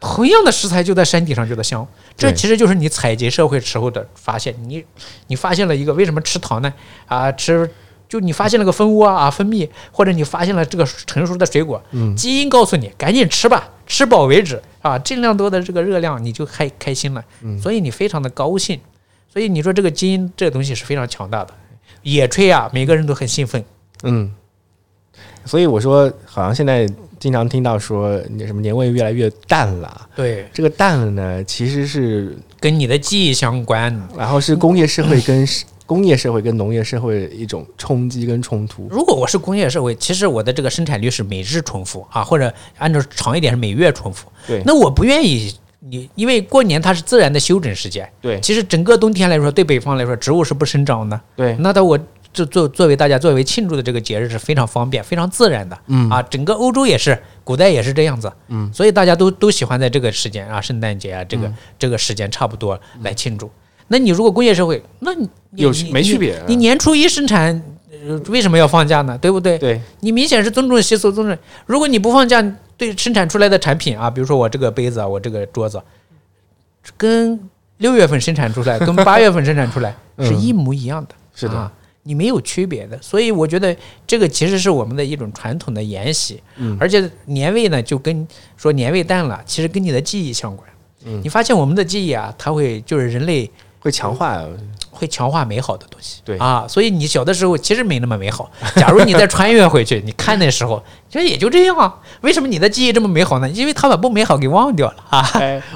[0.00, 1.86] 同样的食材就在山顶上就在香，
[2.16, 4.52] 这其实就是你采集社会时候的发现。
[4.66, 4.84] 你
[5.28, 6.74] 你发现了一个为什么吃糖呢？
[7.06, 7.70] 啊，吃。
[8.08, 11.82] 就你发现了个蜂窝啊，蜂蜜，或者你发现了这个成熟的水果，
[12.16, 17.22] 基因告诉你赶紧吃吧，吃饱为止啊，尽量多的这个热量你就开开心了，
[17.60, 18.80] 所以你非常的高兴，
[19.30, 21.52] 所以你说这个基因这个东西是非常强大的，
[22.02, 23.62] 野炊啊，每个人都很兴奋，
[24.04, 24.32] 嗯，
[25.44, 26.88] 所以我说好像现在
[27.20, 35.46] 经常听到说你什么年味越来越淡了，对，这个淡了呢，其实是跟你的记忆相关，然后是工业社会跟。
[35.88, 38.86] 工业社会跟农业社会一种冲击跟冲突。
[38.90, 44.28] 如果我是工业社会，其实我的这个生产率是每日重复啊，或者按照长一点是每月重复。
[44.46, 48.06] 对，那我不愿意你，因为过年它是自然的休整时间。
[48.20, 51.18] 对，其实整个冬天来说，对北方来说，植物是不生长的。
[51.34, 51.98] 对，那到我
[52.34, 55.78] 这作作为大家作为庆祝的这个节日是非常方便、非常自然的。
[55.86, 58.30] 嗯啊，整个欧洲也是，古代也是这样子。
[58.48, 63.50] 嗯，所以大家都都喜欢在这个时间啊，圣诞节啊，这个这个时间差不多来庆祝。
[63.88, 66.40] 那你如果工业社会，那你有没区别？
[66.46, 67.62] 你年初一生产，
[68.28, 69.16] 为什么要放假呢？
[69.18, 69.58] 对不对？
[69.58, 71.36] 对，你明显是尊重习俗，尊重。
[71.66, 72.42] 如果你不放假，
[72.76, 75.82] 对生产出来的产品啊，比如说我这个杯子，我这个桌子，
[76.96, 77.40] 跟
[77.78, 81.70] 六月份生产出来，跟八月份生产出来是一模一样的，是的，
[82.02, 83.00] 你没有区别的。
[83.00, 83.74] 所以我觉得
[84.06, 90.68] 这个其实是我们的一种传统的沿袭，嗯，而且年味呢，就跟说年味淡了，其实跟你的记忆相关。
[91.06, 93.50] 嗯，你发现我们的记忆啊，它会就是人类。
[93.80, 94.42] 会强化，
[94.90, 96.20] 会强化美好的东西。
[96.24, 98.50] 对啊，所以你小的时候其实没那么美好。
[98.76, 101.94] 假如你再穿越回去，你看那时候，其实也就这样啊。
[102.22, 103.48] 为什么你的记忆这么美好呢？
[103.48, 105.24] 因为他把不美好给忘掉了啊。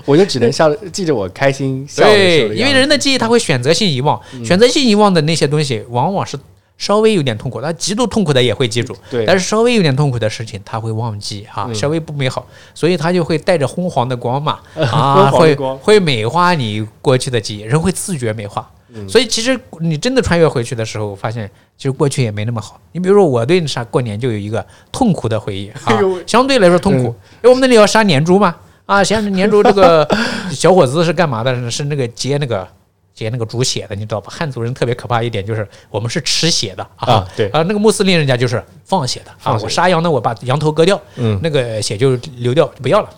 [0.05, 6.39] 我就只能笑，记着我开心笑对，因为人的记忆他会选择性遗忘，选择性遗忘的那些东西，往往是。
[6.79, 9.25] 稍微有点痛苦，他极度痛苦的也会记住，对。
[9.25, 18.69] 但是稍微有点痛苦的事情，他会忘记啊，稍微不美好，所以他就会带着昏黄的光嘛， 啊，会会美化你过去的记忆，人会自觉美化。
[19.09, 22.79] 所以其实你真的穿越回去的时候，发现其实过去也没那么好。
[22.93, 28.55] 你比如说我对啥过年就有一个痛苦的回忆啊， 相对来说痛苦，因为我们那里要杀年猪嘛，
[28.85, 30.07] 啊，像年猪这个
[30.53, 31.71] 小伙子是干嘛的？
[31.71, 32.69] 是那个接那个。
[33.15, 34.33] 接那个猪血的，你知道吧？
[34.35, 39.59] 汉族人特别可怕一点就是我们是吃血的啊，对啊，那个穆斯林人家就是放血的啊。
[39.63, 43.11] 我杀羊呢，我把羊头割掉，嗯，那个血就流掉不要了。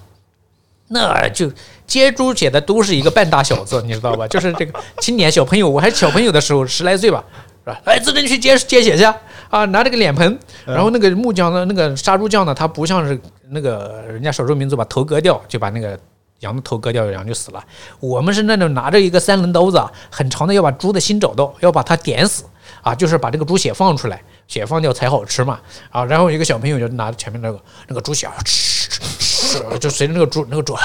[0.88, 1.50] 那就
[1.86, 4.28] 接猪血的都是一个半大小子，你知道吧？
[4.28, 7.24] 就是这个青年小朋友，我还小朋友的时候，十来岁吧，
[7.64, 7.80] 是吧？
[7.86, 9.02] 哎，自认去接接血去
[9.48, 9.64] 啊！
[9.66, 13.18] 拿着个脸盆，然后那个木匠呢，那个杀猪匠呢，他不像是
[13.48, 15.98] 那个人家少数民族把头割掉就把那个
[16.44, 17.64] 羊的头割掉，羊就死了。
[17.98, 22.44] 我们是那种拿着一个三棱刀子啊，很长的，要把猪的心找到，要把它点死
[22.82, 25.58] 啊，就是把这个猪血放出来，血放掉才好吃嘛
[25.90, 26.04] 啊！
[26.04, 30.76] 然后一个小朋友就拿着前面那个那个猪血啊吃吃吃，就随着那个猪那个猪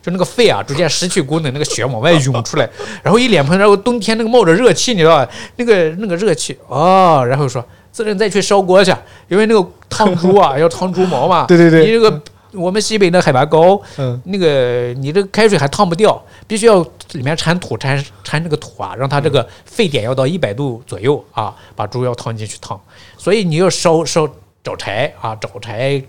[0.00, 2.68] 就那个肺啊逐渐失去功能，那个血往外涌出来，
[3.02, 5.30] 然后一脸盆，然后冬天那个冒着热气，你知道吧？
[5.56, 8.92] 那个那个热气哦，然后说自认再去烧锅去，
[9.28, 12.20] 因为那个烫猪啊 要烫猪毛嘛，对对对你这个
[12.52, 16.80] 我们西北的海拔高，嗯，那个你这个开水还烫不掉，必须要
[17.12, 22.80] 里面掺土，掺掺这个土啊，让它这个沸点要到一百度左右啊，把猪要烫进去烫。
[23.16, 24.28] 所以你要烧烧
[24.62, 26.02] 找柴啊，找柴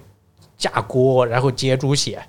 [0.57, 2.21] 架锅，然后接猪血。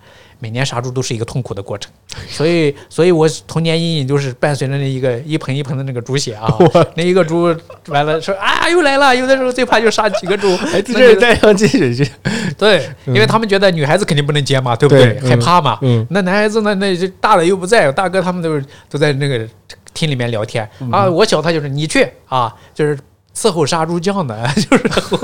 [0.45, 1.90] 每年杀猪都是一个痛苦的过程，
[2.28, 6.47] 所以，所以我童年阴影就是伴随着那一个一盆一盆的那个猪血啊，
[6.97, 7.45] 那一个猪
[7.88, 12.07] 完了说啊又来了，有的时候最怕就杀几个猪， 哎，这是带上接水去，
[12.59, 15.14] 对，因为他们觉得女孩子肯定不能接嘛，对不对？
[15.14, 15.78] 对害怕嘛。
[15.80, 16.74] 嗯那男孩子呢？
[16.74, 19.49] 那就大的又不在，大哥他们都是都在那个
[19.95, 21.09] 厅里面聊天嗯啊。
[21.09, 22.99] 我小他就是你去啊，就是
[23.37, 25.18] 伺候杀猪匠的， 就是然后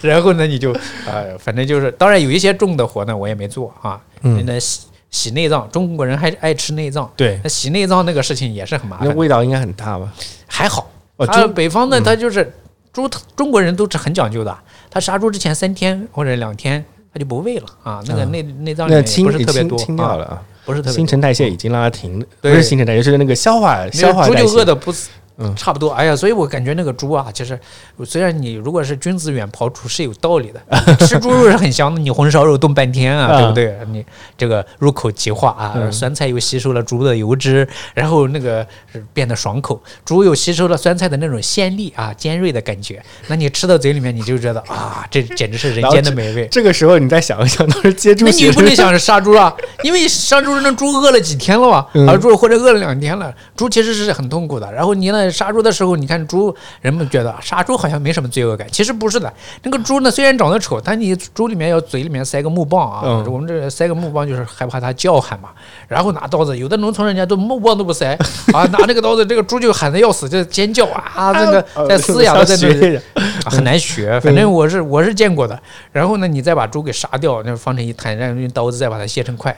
[0.02, 0.72] 然后呢你就
[1.06, 4.00] 呃，反正就是，当然有一些重的活呢我也没做啊。
[4.22, 10.12] 嗯那洗洗内脏，中国人还爱吃内脏，对，那洗内脏那个事情也是很麻那烦，味道应该很大吧？
[10.46, 10.90] 还好。
[11.16, 12.50] 哦，他真北方呢，他就是
[12.92, 13.06] 猪，
[13.36, 14.56] 中国人都是很讲究的。
[14.90, 18.02] 他杀猪之前三天或者两天，他就不喂了啊。
[18.06, 25.90] 那个嗯内内脏里面不是特别多，啊清掉了啊，不是特别多新陈代谢已经让它停了，不是新陈代谢，就是那个消化消那个猪就饿的不死嗯差不多。
[25.90, 27.58] 哎呀，所以我感觉那个猪啊，其实
[28.04, 30.60] 虽然你如果是君子远庖厨是有道理的，
[31.06, 33.78] 吃猪肉是很香的，你红烧肉炖半天啊，啊对不对？
[33.90, 34.04] 你
[34.36, 46.46] 这个入口即化啊，嗯酸菜又吸收了猪的油脂，然后那个是变得爽口，猪又吸收了酸菜的那种鲜丽啊尖锐的感觉，那你吃到嘴里面你就觉得啊， 这简直是人间的美味。
[46.50, 54.70] 这个时候你再想一想，都是接猪那你不能想着杀猪啊， 因为杀猪那猪饿了几天了吧，嗯啊猪或者饿了两天了，猪其实是很痛苦的。
[54.72, 59.32] 然后你呢杀猪的时候，你看猪，人们觉得杀猪好像没什么罪恶感，其实不是的。
[59.62, 65.50] 那个猪呢虽然长得丑，但你猪里面要嘴里面塞个木棒啊，嗯我们这塞个木棒就是害怕它叫喊嘛。
[65.86, 68.16] 然后拿刀子，有的农村人家都木棒都不塞
[68.52, 72.96] 啊， 拿这个刀子，这个猪就喊的要死，就尖叫啊， 这个呃在嘶哑的在那里。
[72.96, 73.02] 啊
[73.44, 75.60] 很难学，反正我是我是见过的。
[75.90, 79.54] 然后呢，你再把猪给杀掉，那放成一摊，然后用刀子再把它切成块，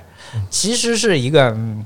[0.48, 1.84] 其实是一个嗯，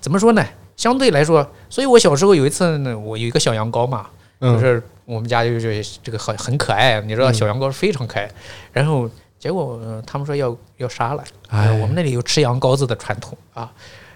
[0.00, 0.44] 怎么说呢？
[0.80, 4.06] 相对来说，所以我小时候有一次呢，我有一个小羊羔嘛，
[4.40, 8.26] 就嗯是我们家就是这个很很可爱，你知道嗯小羊羔非常可爱。
[8.72, 9.06] 然后
[9.38, 13.70] 结果、呃他们说要要杀了，哎呃我们那里有吃羊羔子的传统啊，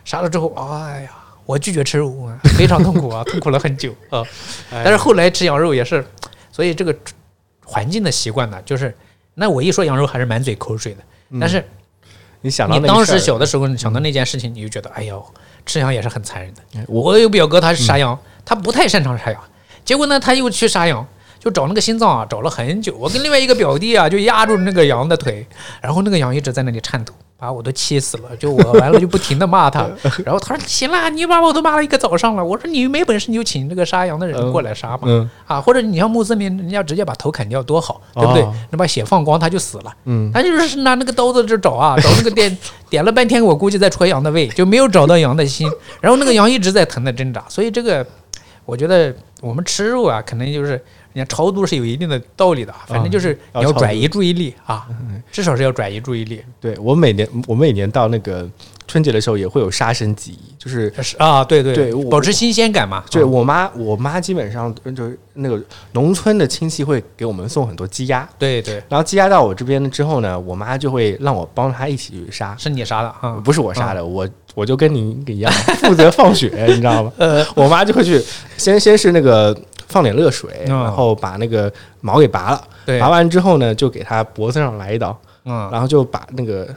[0.07, 1.11] 杀了之后，哎呀。
[1.47, 4.25] 我拒绝吃肉啊，非常痛苦啊，痛苦了很久啊。
[4.73, 6.03] 哎但是后来吃羊肉也是，
[6.51, 6.97] 所以这个
[7.67, 8.97] 环境的习惯呢，就是
[9.35, 11.03] 那我一说羊肉还是满嘴口水的。
[11.39, 11.62] 但是
[12.41, 15.23] 你想到你当时小的时候，你想到那件事情，你就觉得哎呦，
[15.67, 16.61] 吃羊也是很残忍的。
[16.89, 19.41] 我有表哥，他是杀羊，他不太擅长杀羊，
[19.85, 21.07] 结果呢，他又去杀羊，
[21.39, 22.95] 就找那个心脏啊，找了很久。
[22.99, 25.47] 我跟另外一个表弟啊，就压住那个羊的腿，
[25.81, 28.37] 然后那个羊一直在那里颤抖，把我都气死了。
[28.37, 29.87] 就我完了就不停的骂他，
[30.24, 32.45] 然后他说行啦，你把我都骂了一个早上了。
[32.45, 38.55] 我说你没本事你就请这个杀羊的人过来杀嘛，嗯啊，或者你像穆斯林，人家直接把头砍掉多好，对不对哦？
[38.70, 39.95] 那把血放光他就死了。
[40.05, 42.57] 嗯，他就是拿那个刀子就找啊，找那个点
[42.89, 45.70] 点了半天，我估计在戳羊的胃，就没有找到羊的心。
[46.01, 48.07] 然后那个羊一直在疼的挣扎，所以这个
[48.64, 50.82] 我觉得我们吃肉啊，可能就是
[51.15, 54.87] 人家超度是有一定的道理的，反正就是你要转移注意力啊，
[55.33, 56.43] 至少是要转移注意力。
[56.61, 58.47] 对我每年我每年到那个
[58.87, 63.03] 春节的时候也会有杀生记忆，就是是啊，对对对保持新鲜感嘛。
[63.11, 65.62] 对啊我妈我妈基本上就是那个
[65.93, 73.41] 农村的亲戚会给我们送很多鸡鸭，对对，然后鸡鸭到我这边之后呢，我妈就会让我帮她一起去杀，是你杀的啊？
[73.45, 77.12] 不是我杀的，我我就跟你一样负责放血，你知道吗？
[77.19, 78.21] 呃，我妈就会去
[78.57, 79.57] 先先是那个
[79.95, 80.82] 放点热水，哦。
[80.82, 86.68] 然后把那个毛给拔了，对，拔完之后呢，就给它脖子上来一刀，嗯，然后就把那个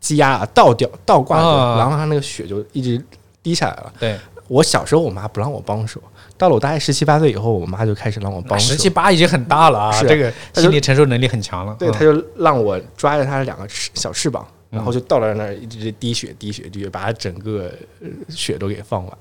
[0.00, 1.38] 鸡鸭啊倒掉倒挂
[1.76, 3.00] 然后它那个血就一直
[3.40, 3.92] 滴下来了。
[4.00, 6.02] 对，我小时候我妈不让我帮手，
[6.36, 8.66] 到了我大概十七八岁以后，我妈就开始让我帮手。
[8.66, 8.76] 十。
[8.76, 11.76] 七八已经很大了啊，是这个心理承受能力很强了。
[11.78, 11.92] 对，嗯。
[11.92, 14.76] 她就让我抓着她的两个翅小翅膀，嗯。
[14.76, 17.70] 然后就到了那儿，一直滴血滴血滴血，把它整个
[18.00, 19.18] 呃血都给放完。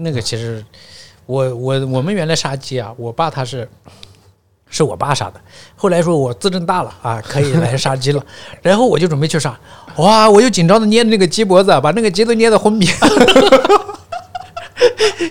[0.00, 0.64] 那个其实，
[1.28, 3.68] 我我我们原来杀鸡啊，我爸他是
[4.70, 5.34] 是我爸杀的。
[5.76, 8.24] 后来说我自证大了啊，可以来杀鸡了，
[8.62, 9.54] 然后我就准备去杀，
[9.96, 12.88] 哇，我就紧张的捏着那个鸡脖子，把那个鸡都捏得昏迷。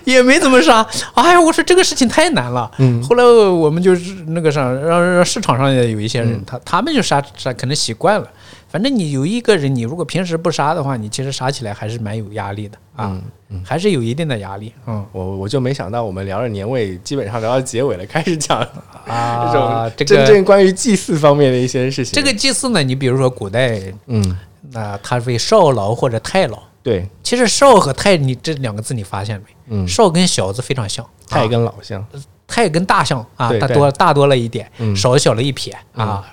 [0.04, 2.70] 也没怎么杀，哎呀，我说这个事情太难了。
[2.78, 8.28] 嗯，后来我们就是那个啥，让让市场上也有一些人，他他们就杀杀，可能习惯了。
[8.68, 13.18] 反正你有一个人，你如果平时不杀的话，你其实杀起来还是蛮有压力的啊，
[13.64, 14.72] 还是有一定的压力。
[14.86, 18.60] 嗯，我我就没想到，我们聊着年味，基本上聊到结尾了，开始讲
[19.06, 19.48] 啊，
[19.96, 22.14] 这种真正关于祭祀方面的一些事情。
[22.14, 24.38] 这个祭祀呢，你比如说古代，嗯，
[24.72, 26.62] 那他为少老或者太老。
[26.82, 29.46] 对，其实少和太，你这两个字你发现没？
[29.68, 32.06] 嗯，少跟小字非常像，太跟老像，
[32.46, 36.24] 太跟大像啊，大多大多了一点，少小了一撇啊。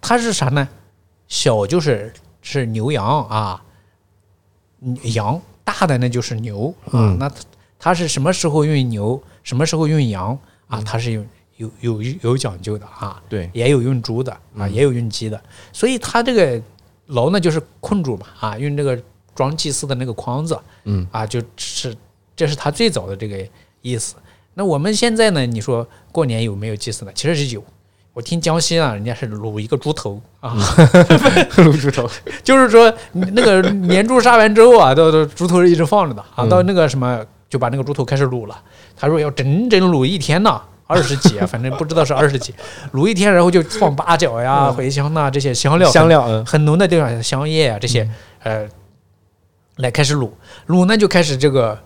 [0.00, 0.66] 它是啥呢？
[1.28, 2.12] 小就是
[2.42, 3.62] 是牛羊啊，
[5.14, 7.14] 羊大的那就是牛啊。
[7.18, 7.30] 那
[7.78, 10.82] 它是什么时候用牛，什么时候用羊啊？
[10.84, 11.24] 它是有
[11.56, 13.22] 有有有讲究的啊。
[13.28, 15.40] 对，也有用猪的啊，也有用鸡的。
[15.72, 16.60] 所以它这个
[17.06, 19.00] 牢呢，就是困住嘛啊，用这个。
[19.38, 21.96] 装祭祀的那个筐子，嗯啊，就是
[22.34, 23.48] 这是它最早的这个
[23.82, 24.16] 意思。
[24.54, 25.46] 那我们现在呢？
[25.46, 27.12] 你说过年有没有祭祀呢？
[27.14, 27.62] 其实是有。
[28.18, 30.52] 我听江西啊，人家是卤一个猪头啊，
[31.54, 32.10] 卤猪头，
[32.42, 36.24] 就是说那个年猪杀完之后啊，都都猪头是一直放着的。
[36.34, 38.60] 啊，到那个什么就把那个猪头开始卤了。
[38.96, 42.52] 他说要整整卤一天呢，二十几， 反正不知道是二十几，
[42.92, 48.10] 卤一天，然后就放八角呀、茴香呐这些香料，香料很浓的地方，香叶啊这些，
[48.42, 48.66] 呃。
[49.76, 50.28] 来开始卤。
[50.66, 51.78] 卤呢，就开始这个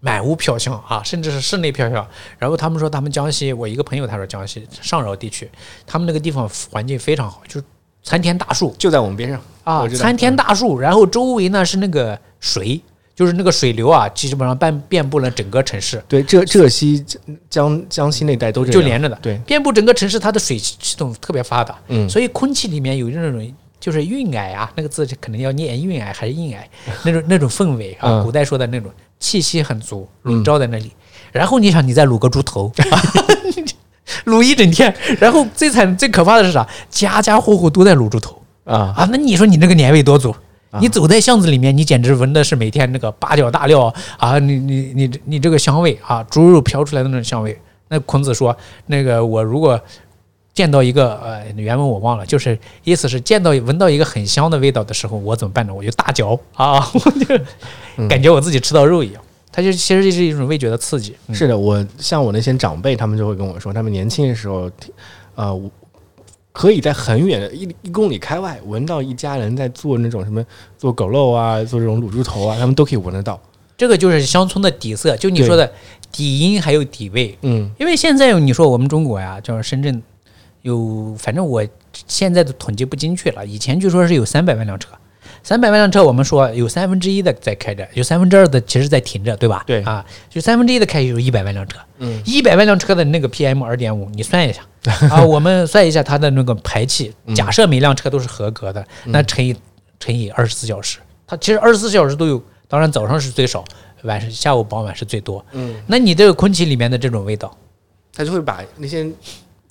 [0.00, 2.06] 满屋飘香啊，甚至是室内飘香。
[2.38, 5.50] 然后他们说，他们江西，我一个朋友他说江西上饶地区，
[5.86, 7.66] 他们那个地方环境非常好，就是
[8.02, 12.80] 参天大树，就在我们边上啊，参天大树，然后周围呢是那个水，
[13.14, 16.02] 就是那个水流啊，基本上遍遍布了整个城市。
[16.06, 17.04] 对，浙浙西
[17.50, 23.54] 江江西那带都就连着的，对，遍布整个城市，它的水系统特别发达，嗯，所以空气里面有那种。
[23.80, 26.56] 就是韵霭啊，那个字可能要念韵霭还是韵霭，
[27.04, 30.92] 那种那种氛围啊，古代说的那种气息很足，笼罩在那里。
[31.30, 32.72] 然后你想，你再卤个猪头，
[34.26, 36.66] 卤一整天，然后最惨最可怕的是啥？
[36.90, 39.08] 家家户户都在卤猪头啊啊！
[39.12, 40.34] 那你说你那个年味多足？
[40.80, 44.38] 你走在巷子里面，你简直闻的是每天那个八角大料啊！
[44.38, 47.58] 你你你你这个香味啊，猪肉飘出来的那种香味。
[47.88, 48.56] 那孔子说，
[48.86, 49.80] 那个我如果。
[50.58, 55.72] 见到一个呃，原文我忘了，就是意思是见到闻到一个很香的味道的时候，我怎么办呢？
[55.72, 59.22] 我就大嚼啊， 我就感觉我自己吃到肉一样。
[59.52, 61.14] 它就其实就是一种味觉的刺激。
[61.32, 64.68] 是的，我像我那些长辈，他们就会跟我说，他们年轻的时候，
[65.36, 65.70] 呃，
[66.50, 70.44] 可以在很远的一一公里开外闻到一家人在做那种什么
[70.76, 73.40] 做狗肉啊，做这种卤猪头啊，他们都可以闻得到。
[73.76, 75.72] 这个就是乡村的底色，就你说的
[76.10, 77.38] 底音还有底味。
[77.42, 80.02] 嗯，因为现在你说我们中国呀，就是深圳。
[80.62, 81.64] 有，反正我
[82.06, 83.46] 现在的统计不精确了。
[83.46, 84.90] 以前据说是有三百万辆车，
[85.42, 89.62] 三百万辆车，我们说有三分之一的在开着，有三分之二的其实在停着，对吧？
[89.66, 91.78] 对啊，就三分之一的开有一百万辆车。
[91.98, 94.62] 嗯，一百万辆车的那个 PM 二点五，你算一下
[95.10, 97.14] 啊，我们算一下它的那个排气。
[97.34, 99.56] 假设每辆车都是合格的，那乘以
[99.98, 103.64] 乘以二十四小时，它其实二十四小时都有，当然早上是最少，
[104.02, 105.44] 晚上、下午、傍晚是最多。
[105.52, 107.56] 嗯，那你这个空气里面的这种味道，
[108.12, 109.08] 它就会把那些。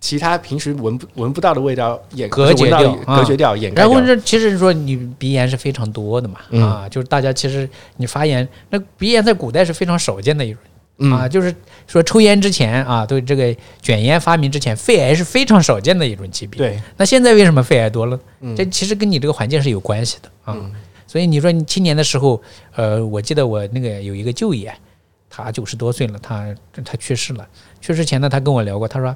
[0.07, 10.55] 其他平时闻不闻不到的味道也隔绝掉，隔绝掉，掩盖然后这其实说你鼻炎是非常多的嘛，啊，就是大家其实你发炎，那鼻炎在古代是非常少见的一
[10.97, 11.53] 种，啊，就是
[11.87, 16.57] 说抽烟之前啊，对这个卷烟发明之前，肺癌是非常少见的一种疾病。
[16.57, 18.17] 对，那现在为什么肺癌多了？
[18.55, 20.55] 这其实跟你这个环境是有关系的啊。
[21.05, 22.41] 所以你说你青年的时候，
[22.77, 24.73] 呃，我记得我那个有一个舅爷，
[25.29, 26.55] 他九十多岁了，他
[26.85, 27.45] 他去世了，
[27.81, 29.13] 去世前呢，他跟我聊过，他说。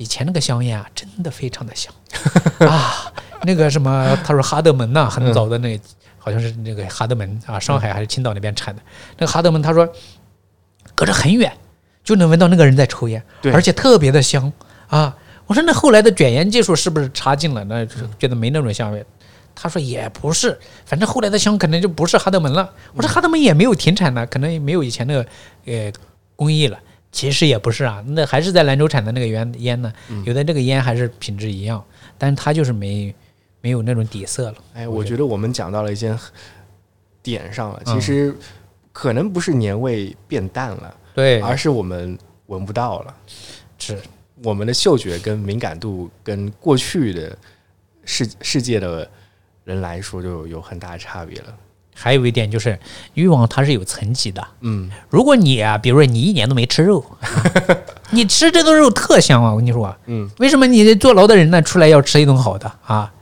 [0.00, 1.92] 以前那个香烟啊，真的非常的香
[2.66, 3.12] 啊！
[3.42, 5.78] 那个什么，他说哈德门呐，很早的那，
[6.16, 8.80] 好像是那个哈德门啊，上海还是青岛那边产的。
[9.18, 9.86] 那个哈德门，他说
[10.94, 11.52] 隔着很远
[12.02, 13.22] 就能闻到那个人在抽烟，
[13.52, 14.50] 而且特别的香
[14.88, 15.14] 啊！
[15.44, 17.62] 我说那后来的卷烟技术是不是差劲了？
[17.64, 17.84] 那
[18.18, 19.04] 觉得没那种香味。
[19.54, 22.72] 他说也不是，反正后来的香可能就不是哈德门了。
[22.94, 25.26] 我说哈德门也没有停产呢，可能也没有以前那个
[25.66, 25.92] 呃
[26.36, 26.78] 工艺了。
[27.12, 29.92] 其实也不是啊，那还是在兰州产的那个原烟呢，
[30.24, 31.84] 有的那个烟还是品质一样，
[32.16, 33.14] 但是它就是没
[33.60, 34.54] 没有那种底色了。
[34.74, 35.26] 哎，我觉得。
[35.26, 36.16] 我们讲到了一些
[37.22, 38.34] 点上了，其实
[38.92, 43.14] 可能不是年味变淡了，对，而是我们闻不到了，
[43.78, 43.98] 是。
[44.42, 47.36] 我们的嗅觉跟敏感度跟过去的
[48.06, 49.06] 世世界的
[49.64, 51.54] 人来说就有很大差别了。
[52.02, 52.78] 还有一点就是
[53.12, 54.42] 欲望它是有层级的。
[54.60, 57.04] 嗯，如果你啊，比如说你一年都没吃肉，
[58.10, 59.50] 你吃这顿肉特香啊！
[59.50, 63.12] 我跟你说，嗯，为什么你这坐牢的人呢出来要吃一顿好的啊？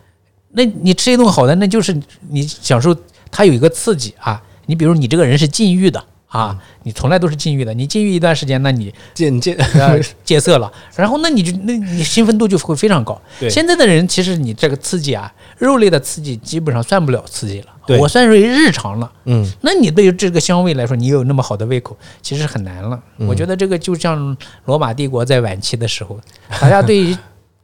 [0.52, 2.00] 那你吃一顿好的，那就是
[2.30, 2.96] 你享受
[3.30, 4.40] 它有一个刺激啊。
[4.66, 13.20] 你比如你这个人是禁欲的啊，你从来都是禁欲的，你禁欲一段时间，那你渐渐 呃戒色了，然后那你就那你兴奋度就会非常高。
[13.40, 19.12] 对现在的人其实你这个刺激啊，肉类的刺激基本上算不了刺激了，我算属于日常了。
[19.24, 19.44] 嗯。
[19.60, 23.01] 那你对于这个香味来说，你有那么好的胃口，其实很难了。
[23.18, 23.26] 嗯。
[23.26, 24.36] 我觉得这个就像
[24.66, 26.18] 罗马帝国在晚期的时候，
[26.60, 27.16] 大家对于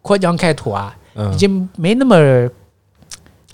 [0.03, 1.33] 扩疆开土啊，嗯。
[1.33, 2.17] 已经没那么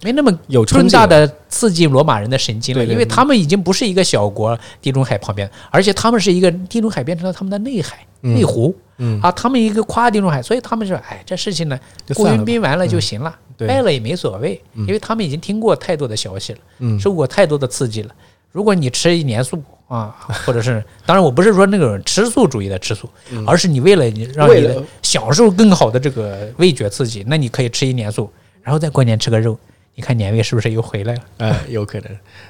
[0.02, 8.34] 没那么有更冲劲了大的刺激罗马人的神经了，因为他们已经不是一个小国，地中海旁边，而且他们是一个地中海变成了他们的内海、嗯。
[8.34, 8.74] 内湖。
[8.96, 9.20] 嗯。
[9.20, 11.78] 啊，他们一个跨地中海，所以他们说，哎，这事情呢，
[12.14, 12.38] 过就算了吧。
[12.38, 13.68] 云宾完了就行了，对。
[13.68, 16.58] 败了也没所谓，因为他们已经听过太多的消息了。
[16.78, 16.98] 嗯。
[16.98, 18.14] 受过太多的刺激了。
[18.52, 23.08] 如果你吃一年素啊， 或者是，当然我不是说那种吃素主义的吃素，
[23.46, 28.30] 而是你为了你让你的享受更好的这个味觉刺激，那你可以吃一年素，
[28.62, 29.56] 然后再过年吃个肉，
[30.01, 31.22] 你看年味是不是又回来了？
[31.36, 32.09] 呃，有可能。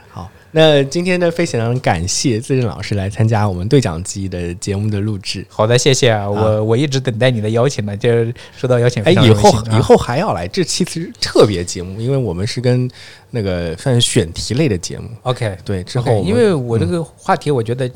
[0.09, 5.45] 好，那今天呢，非常感谢自正老师来参加我们对讲机的节目的录制。
[5.49, 12.89] 好的，谢谢啊，我我一直等待你的邀请呢，就是收到邀请哎，以后啊以后还要来，这期其实特别节目，因为我们是跟
[13.31, 15.09] 那个算是选题类的节目。
[15.23, 17.91] OK 对，之后因为我这个话题，我觉得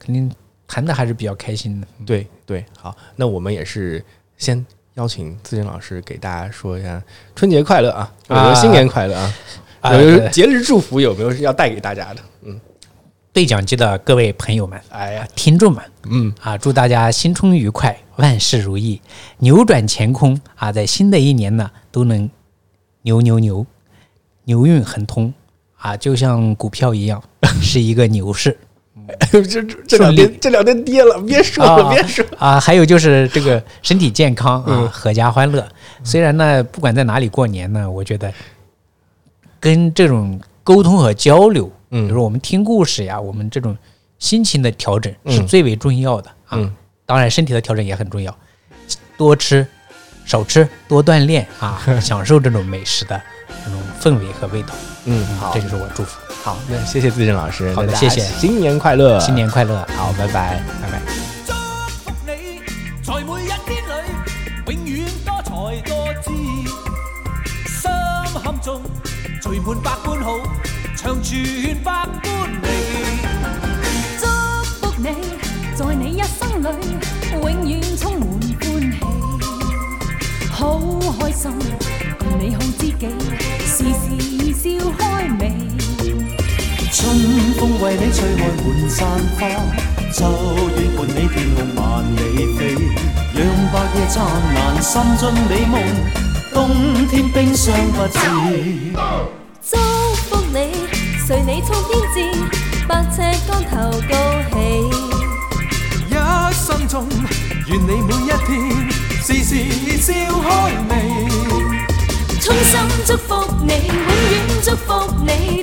[0.00, 0.28] 肯定
[0.66, 1.86] 谈的还是比较开心的。
[2.04, 4.04] 对对，好，那我们也是
[4.36, 4.66] 先
[4.96, 7.02] 邀请自正老师给大家说一下
[7.34, 9.34] 春节快乐啊，或者说新年快乐啊，
[9.80, 12.20] 啊有没有节日祝福有没有是要带给大家的？
[12.44, 12.58] 嗯，
[13.30, 18.98] 对讲机的各位朋友们，哎呀，听众们，嗯，啊，祝大家新春愉快，万事如意，
[19.38, 20.72] 扭转乾坤啊！
[20.72, 22.30] 在新的一年呢，都能
[23.02, 23.66] 牛牛牛，
[24.44, 25.32] 牛运亨通
[25.76, 27.22] 啊，就像股票一样，
[27.60, 28.56] 是一个牛市
[29.30, 32.24] 这这这两天这两天跌了，别说了，啊别说。
[32.38, 32.58] 啊。
[32.60, 35.66] 还有就是这个身体健康啊，嗯阖家欢乐。
[36.02, 38.32] 虽然呢，不管在哪里过年呢，我觉得
[39.60, 43.76] 跟这种沟通和交流，比嗯如说我们听故事呀，我们这种
[44.18, 46.58] 心情的调整是嗯最为重要的啊。
[46.58, 46.74] 嗯
[47.04, 48.36] 当然，身体的调整也很重要，
[49.16, 49.64] 多吃、
[50.24, 53.22] 少吃、多锻炼啊， 享受这种美食的
[53.64, 54.74] 这种氛围和味道。
[55.04, 56.18] 嗯，好这，就是我祝福。
[56.46, 60.62] 好，那谢谢自正老师，好的谢谢新年快乐，新年快乐，好，拜拜。
[60.80, 61.02] 拜拜。
[61.44, 61.52] 祝
[62.04, 62.62] 福你，
[63.02, 63.90] 在每一天里，
[64.68, 65.50] 永遠多才
[65.82, 66.30] 多姿。
[67.66, 67.90] 心
[68.44, 68.80] 坎中
[69.42, 70.38] 聚滿百般好，
[70.94, 71.42] 長存
[71.82, 72.64] 百般美。
[74.20, 74.24] 祝
[74.86, 75.08] 福你，
[75.74, 76.64] 在你一生里
[77.32, 78.24] 永遠充滿
[78.60, 78.94] 歡喜，
[80.52, 80.78] 好
[81.18, 81.50] 開心，
[82.20, 83.04] 共你好知己，
[83.66, 84.64] 時時笑
[84.96, 85.02] 開
[85.36, 85.45] 眉。
[86.98, 87.14] 春
[87.58, 89.06] 风为你吹开满山
[89.38, 89.40] 花，
[90.10, 90.24] 秋
[90.78, 92.72] 月伴你天空万里飞，
[93.34, 94.16] 让白夜燦
[94.54, 95.74] 爛，心盡美梦，
[96.54, 96.56] 冬
[97.08, 98.18] 天冰霜不至。
[99.62, 99.76] 祝
[100.14, 100.56] 福你，
[101.26, 102.16] 随你冲天志，
[102.88, 103.74] 百尺竿头
[104.08, 104.16] 高
[104.54, 104.56] 起。
[106.08, 106.10] 一
[106.54, 107.06] 生中，
[107.66, 108.48] 愿你每一天
[109.22, 109.52] 時時
[109.98, 111.28] 笑开眉。
[112.40, 113.96] 衷心祝福你，永
[114.30, 114.32] 远
[114.62, 115.62] 祝福你，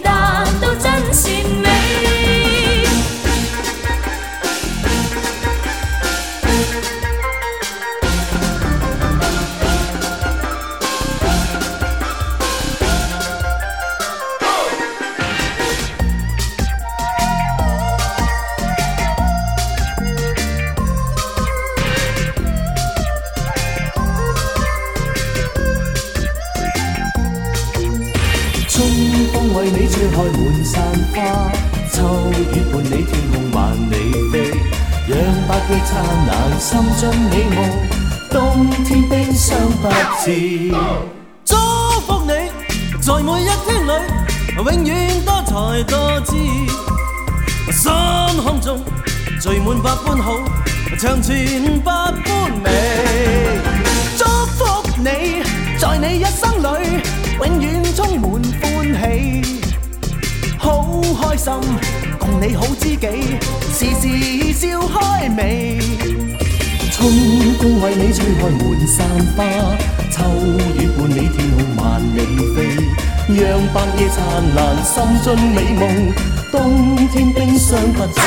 [73.98, 74.18] 夜燦
[74.56, 76.14] 爛，心盡美夢，
[76.52, 78.20] 冬天冰霜不知。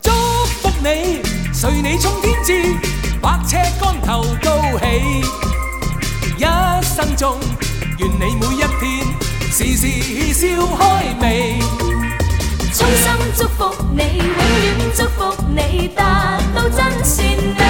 [0.00, 0.10] 祝
[0.60, 1.20] 福你，
[1.52, 2.76] 隨你衝天志，
[3.20, 5.24] 百尺竿頭高起。
[6.38, 6.44] 一
[6.84, 7.36] 生中，
[7.98, 9.06] 願你每一天
[9.50, 10.80] 時時笑開
[11.20, 11.58] 眉。
[12.72, 17.24] 衷心祝福你，永遠祝福你，達到真善
[17.58, 17.60] 美。